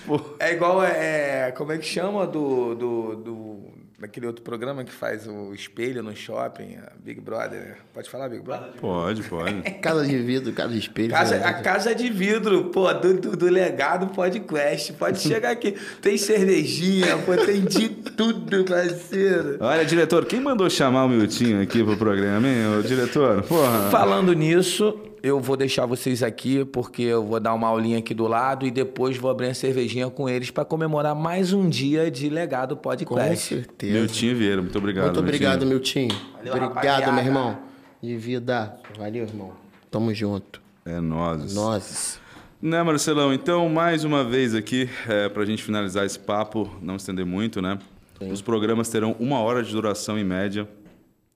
Pô, 0.06 0.20
É 0.40 0.52
igual, 0.52 0.82
é, 0.82 1.52
como 1.52 1.70
é 1.72 1.78
que 1.78 1.84
chama 1.86 2.26
do, 2.26 2.74
do, 2.74 3.16
do, 3.16 3.56
daquele 3.98 4.26
outro 4.26 4.42
programa 4.42 4.84
que 4.84 4.92
faz 4.92 5.26
o 5.26 5.54
espelho 5.54 6.02
no 6.02 6.14
shopping, 6.14 6.76
a 6.76 6.92
Big 7.02 7.20
Brother, 7.20 7.60
né? 7.60 7.74
Pode 7.94 8.10
falar, 8.10 8.28
Big 8.28 8.42
Brother? 8.42 8.72
pode, 8.78 9.22
pode. 9.22 9.62
Casa 9.80 10.06
de 10.06 10.18
vidro, 10.18 10.52
casa 10.52 10.72
de 10.72 10.78
espelho. 10.78 11.10
Casa, 11.10 11.38
né? 11.38 11.44
a 11.44 11.54
casa 11.54 11.94
de 11.94 12.10
vidro, 12.10 12.64
pô, 12.64 12.92
do, 12.92 13.14
do, 13.14 13.36
do 13.36 13.46
legado 13.46 14.08
podcast. 14.08 14.92
Pode 14.94 15.20
chegar 15.20 15.50
aqui. 15.50 15.74
Tem 16.02 16.18
cervejinha, 16.18 17.18
pô, 17.18 17.36
tem 17.36 17.62
de 17.62 17.88
tudo, 17.88 18.64
parceiro. 18.64 19.58
Olha, 19.60 19.84
diretor, 19.84 20.26
quem 20.26 20.40
mandou 20.40 20.68
chamar 20.68 21.04
o 21.04 21.08
Miltinho 21.08 21.62
aqui 21.62 21.82
pro 21.82 21.96
programa, 21.96 22.46
hein? 22.46 22.78
Ô, 22.78 22.82
diretor, 22.82 23.42
porra. 23.44 23.90
Falando 23.90 24.32
nisso, 24.34 24.98
eu 25.26 25.40
vou 25.40 25.56
deixar 25.56 25.86
vocês 25.86 26.22
aqui, 26.22 26.64
porque 26.64 27.02
eu 27.02 27.24
vou 27.24 27.40
dar 27.40 27.52
uma 27.52 27.66
aulinha 27.66 27.98
aqui 27.98 28.14
do 28.14 28.28
lado 28.28 28.64
e 28.64 28.70
depois 28.70 29.16
vou 29.16 29.28
abrir 29.28 29.48
a 29.48 29.54
cervejinha 29.54 30.08
com 30.08 30.28
eles 30.28 30.52
para 30.52 30.64
comemorar 30.64 31.16
mais 31.16 31.52
um 31.52 31.68
dia 31.68 32.08
de 32.10 32.28
legado 32.28 32.76
Com 32.76 32.82
podcast. 32.82 33.54
certeza. 33.54 33.92
Miltinho 33.92 34.36
Vieira, 34.36 34.62
muito 34.62 34.78
obrigado. 34.78 35.06
Muito 35.06 35.18
obrigado, 35.18 35.66
Miltinho. 35.66 36.14
Valeu, 36.36 36.52
obrigado, 36.54 36.74
rapaziada. 36.74 37.12
meu 37.12 37.24
irmão. 37.24 37.58
De 38.00 38.16
vida. 38.16 38.76
Valeu, 38.96 39.24
irmão. 39.24 39.52
Tamo 39.90 40.14
junto. 40.14 40.62
É 40.84 41.00
nós. 41.00 41.52
Nós. 41.52 42.20
Né, 42.62 42.80
Marcelão? 42.84 43.34
Então, 43.34 43.68
mais 43.68 44.04
uma 44.04 44.22
vez 44.22 44.54
aqui, 44.54 44.88
é, 45.08 45.28
para 45.28 45.42
a 45.42 45.46
gente 45.46 45.62
finalizar 45.62 46.06
esse 46.06 46.18
papo, 46.18 46.70
não 46.80 46.94
estender 46.94 47.26
muito, 47.26 47.60
né? 47.60 47.78
Os 48.20 48.40
programas 48.40 48.88
terão 48.88 49.16
uma 49.18 49.40
hora 49.40 49.62
de 49.62 49.72
duração 49.72 50.16
em 50.16 50.24
média. 50.24 50.68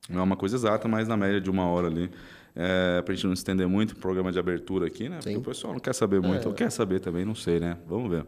Não 0.09 0.21
é 0.21 0.23
uma 0.23 0.37
coisa 0.37 0.57
exata, 0.57 0.87
mas 0.87 1.09
na 1.09 1.17
média 1.17 1.41
de 1.41 1.51
uma 1.51 1.67
hora 1.67 1.89
ali. 1.89 2.09
É, 2.63 3.01
para 3.01 3.13
a 3.13 3.17
gente 3.17 3.27
não 3.27 3.33
estender 3.33 3.67
muito, 3.67 3.97
programa 3.97 4.31
de 4.31 4.39
abertura 4.39 4.87
aqui, 4.87 5.09
né? 5.09 5.19
Porque 5.23 5.35
o 5.35 5.41
pessoal 5.41 5.73
não 5.73 5.81
quer 5.81 5.95
saber 5.95 6.21
muito. 6.21 6.47
Ou 6.47 6.55
quer 6.55 6.71
saber 6.71 7.01
também, 7.01 7.25
não 7.25 7.35
sei, 7.35 7.59
né? 7.59 7.79
Vamos 7.87 8.11
ver. 8.11 8.27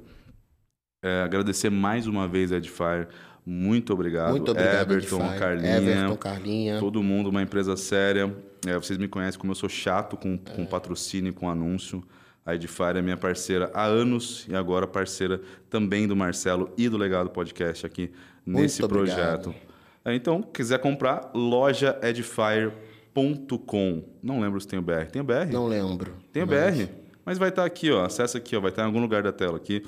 É, 1.04 1.20
agradecer 1.22 1.68
mais 1.68 2.06
uma 2.06 2.26
vez 2.26 2.50
a 2.50 2.56
Edifier. 2.56 3.08
Muito 3.44 3.92
obrigado. 3.92 4.30
Muito 4.30 4.50
obrigado, 4.50 4.90
Everton, 4.90 5.20
Edify. 5.20 5.38
Carlinha. 5.38 5.76
Everton, 5.76 6.16
Carlinha. 6.16 6.78
Todo 6.78 7.02
mundo, 7.02 7.28
uma 7.28 7.42
empresa 7.42 7.76
séria. 7.76 8.34
É, 8.66 8.74
vocês 8.78 8.98
me 8.98 9.06
conhecem 9.06 9.38
como 9.38 9.50
eu 9.50 9.56
sou 9.56 9.68
chato 9.68 10.16
com, 10.16 10.34
É. 10.46 10.50
com 10.54 10.64
patrocínio, 10.64 11.34
com 11.34 11.50
anúncio. 11.50 12.02
A 12.46 12.54
Edifier 12.54 12.96
é 12.96 13.02
minha 13.02 13.16
parceira 13.18 13.70
há 13.74 13.84
anos 13.84 14.46
e 14.48 14.54
agora 14.54 14.86
parceira 14.86 15.42
também 15.68 16.08
do 16.08 16.16
Marcelo 16.16 16.72
e 16.78 16.88
do 16.88 16.96
Legado 16.96 17.28
Podcast 17.28 17.84
aqui 17.84 18.10
nesse 18.46 18.86
projeto. 18.88 19.54
É, 20.04 20.14
então, 20.14 20.42
quiser 20.42 20.78
comprar, 20.78 21.30
lojaedifier.com. 23.14 24.02
Não 24.22 24.40
lembro 24.40 24.60
se 24.60 24.66
tem 24.66 24.78
o 24.78 24.82
BR. 24.82 25.06
Tem 25.10 25.20
o 25.22 25.24
BR? 25.24 25.52
Não 25.52 25.66
lembro. 25.66 26.14
Tem 26.32 26.42
o 26.42 26.46
BR. 26.46 26.88
Mas 27.24 27.38
vai 27.38 27.50
estar 27.50 27.64
aqui, 27.64 27.90
ó. 27.90 28.04
Acessa 28.04 28.38
aqui, 28.38 28.56
ó. 28.56 28.60
Vai 28.60 28.70
estar 28.70 28.82
em 28.82 28.86
algum 28.86 29.00
lugar 29.00 29.22
da 29.22 29.32
tela 29.32 29.56
aqui. 29.56 29.84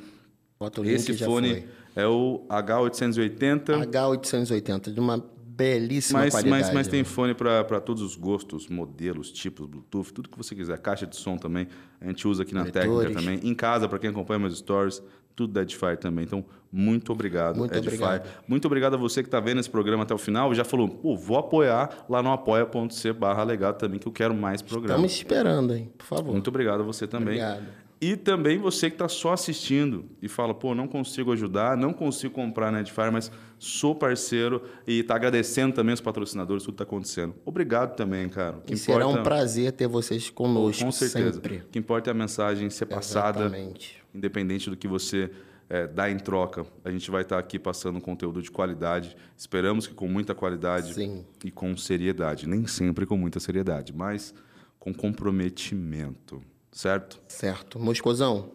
Bota 0.58 0.80
o 0.80 0.84
link 0.84 0.94
Esse 0.94 1.14
fone 1.14 1.66
é 1.96 2.06
o 2.06 2.44
H880. 2.48 3.66
foi. 3.66 3.86
H880, 3.86 4.92
de 4.92 5.00
uma 5.00 5.24
belíssima 5.56 6.20
Mas, 6.20 6.34
qualidade. 6.34 6.64
mas, 6.64 6.74
mas 6.74 6.88
tem 6.88 7.04
fone 7.04 7.34
para 7.34 7.80
todos 7.80 8.02
os 8.02 8.16
gostos, 8.16 8.68
modelos, 8.68 9.30
tipos, 9.30 9.66
Bluetooth, 9.66 10.12
tudo 10.12 10.28
que 10.28 10.36
você 10.36 10.54
quiser. 10.54 10.78
Caixa 10.78 11.06
de 11.06 11.16
som 11.16 11.36
também, 11.36 11.68
a 12.00 12.06
gente 12.06 12.26
usa 12.26 12.42
aqui 12.42 12.54
na 12.54 12.60
Monitores. 12.60 12.88
técnica 12.88 13.20
também. 13.20 13.40
Em 13.42 13.54
casa, 13.54 13.88
para 13.88 13.98
quem 13.98 14.10
acompanha 14.10 14.38
meus 14.40 14.58
stories, 14.58 15.02
tudo 15.36 15.52
da 15.52 15.62
Edifier 15.62 15.96
também. 15.96 16.24
Então, 16.24 16.44
muito 16.70 17.12
obrigado, 17.12 17.56
Muito 17.56 17.72
Edifier. 17.76 18.02
obrigado. 18.08 18.28
Muito 18.48 18.64
obrigado 18.66 18.94
a 18.94 18.96
você 18.96 19.22
que 19.22 19.28
está 19.28 19.40
vendo 19.40 19.60
esse 19.60 19.70
programa 19.70 20.02
até 20.04 20.14
o 20.14 20.18
final 20.18 20.52
já 20.54 20.64
falou, 20.64 20.88
pô, 20.88 21.16
vou 21.16 21.36
apoiar 21.38 22.04
lá 22.08 22.22
no 22.22 22.32
apoia.c 22.32 23.12
barra 23.12 23.42
legado 23.44 23.76
também, 23.78 23.98
que 23.98 24.06
eu 24.06 24.12
quero 24.12 24.34
mais 24.34 24.60
programas. 24.62 25.12
Estamos 25.12 25.12
esperando, 25.12 25.74
hein? 25.74 25.90
Por 25.96 26.04
favor. 26.06 26.32
Muito 26.32 26.48
obrigado 26.48 26.80
a 26.80 26.84
você 26.84 27.06
também. 27.06 27.34
Obrigado. 27.42 27.83
E 28.00 28.16
também 28.16 28.58
você 28.58 28.90
que 28.90 28.96
está 28.96 29.08
só 29.08 29.32
assistindo 29.32 30.04
e 30.20 30.28
fala, 30.28 30.52
pô, 30.52 30.74
não 30.74 30.86
consigo 30.86 31.32
ajudar, 31.32 31.76
não 31.76 31.92
consigo 31.92 32.34
comprar 32.34 32.70
na 32.70 32.80
Edifier, 32.80 33.10
mas 33.10 33.30
sou 33.58 33.94
parceiro 33.94 34.62
e 34.86 34.98
está 35.00 35.14
agradecendo 35.14 35.74
também 35.74 35.94
os 35.94 36.00
patrocinadores, 36.02 36.64
tudo 36.64 36.74
está 36.74 36.84
acontecendo. 36.84 37.34
Obrigado 37.46 37.96
também, 37.96 38.28
cara. 38.28 38.58
Que 38.66 38.74
E 38.74 38.76
será 38.76 39.06
um 39.06 39.12
importa- 39.12 39.22
prazer 39.30 39.72
ter 39.72 39.86
vocês 39.88 40.28
conosco 40.28 40.84
Com 40.84 40.92
certeza. 40.92 41.32
sempre. 41.34 41.56
O 41.58 41.68
que 41.68 41.78
importa 41.78 42.10
é 42.10 42.12
a 42.12 42.14
mensagem 42.14 42.68
ser 42.68 42.86
passada, 42.86 43.44
Exatamente. 43.46 44.02
independente 44.14 44.68
do 44.68 44.76
que 44.76 44.86
você 44.88 45.30
eh, 45.70 45.86
dá 45.86 46.10
em 46.10 46.18
troca. 46.18 46.66
A 46.84 46.90
gente 46.90 47.10
vai 47.10 47.22
estar 47.22 47.38
aqui 47.38 47.58
passando 47.58 47.96
um 47.96 48.00
conteúdo 48.00 48.42
de 48.42 48.50
qualidade. 48.50 49.16
Esperamos 49.34 49.86
que 49.86 49.94
com 49.94 50.06
muita 50.06 50.34
qualidade 50.34 50.92
Sim. 50.92 51.24
e 51.42 51.50
com 51.50 51.74
seriedade. 51.74 52.46
Nem 52.46 52.66
sempre 52.66 53.06
com 53.06 53.16
muita 53.16 53.40
seriedade, 53.40 53.94
mas 53.94 54.34
com 54.78 54.92
comprometimento. 54.92 56.42
Certo? 56.74 57.20
Certo. 57.28 57.78
Moscozão, 57.78 58.50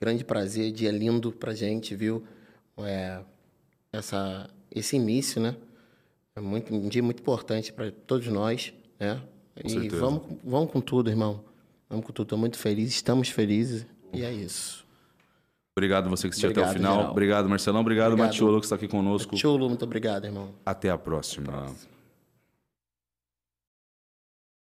grande 0.00 0.24
prazer, 0.24 0.72
dia 0.72 0.90
lindo 0.90 1.30
pra 1.30 1.54
gente, 1.54 1.94
viu? 1.94 2.26
é, 2.78 3.20
essa, 3.92 4.50
esse 4.70 4.96
início, 4.96 5.40
né? 5.40 5.56
É 6.34 6.40
muito, 6.40 6.74
um 6.74 6.88
dia 6.88 7.02
muito 7.02 7.20
importante 7.20 7.72
para 7.72 7.90
todos 7.90 8.26
nós, 8.26 8.74
né? 8.98 9.22
Com 9.54 9.66
e 9.66 9.70
certeza. 9.70 9.96
vamos, 10.00 10.22
vamos 10.44 10.70
com 10.70 10.80
tudo, 10.80 11.08
irmão. 11.08 11.42
Vamos 11.88 12.04
com 12.04 12.12
tudo. 12.12 12.26
Estou 12.26 12.38
muito 12.38 12.58
feliz, 12.58 12.90
estamos 12.90 13.30
felizes. 13.30 13.86
E 14.12 14.22
é 14.22 14.32
isso. 14.32 14.84
Obrigado 15.74 16.10
você 16.10 16.28
que 16.28 16.30
assistiu 16.32 16.50
até 16.50 16.60
o 16.60 16.64
Obrigado, 16.64 16.82
final. 16.82 16.96
geral. 16.96 17.10
Obrigado, 17.12 17.48
Marcelão. 17.48 17.80
Obrigado, 17.80 18.12
Obrigado. 18.12 18.32
Matiolo, 18.32 18.58
que 18.58 18.66
está 18.66 18.76
aqui 18.76 18.88
conosco. 18.88 19.36
Chulo, 19.36 19.68
muito 19.68 19.84
obrigado, 19.84 20.24
irmão. 20.24 20.54
Até 20.64 20.90
a 20.90 20.98
próxima. 20.98 21.74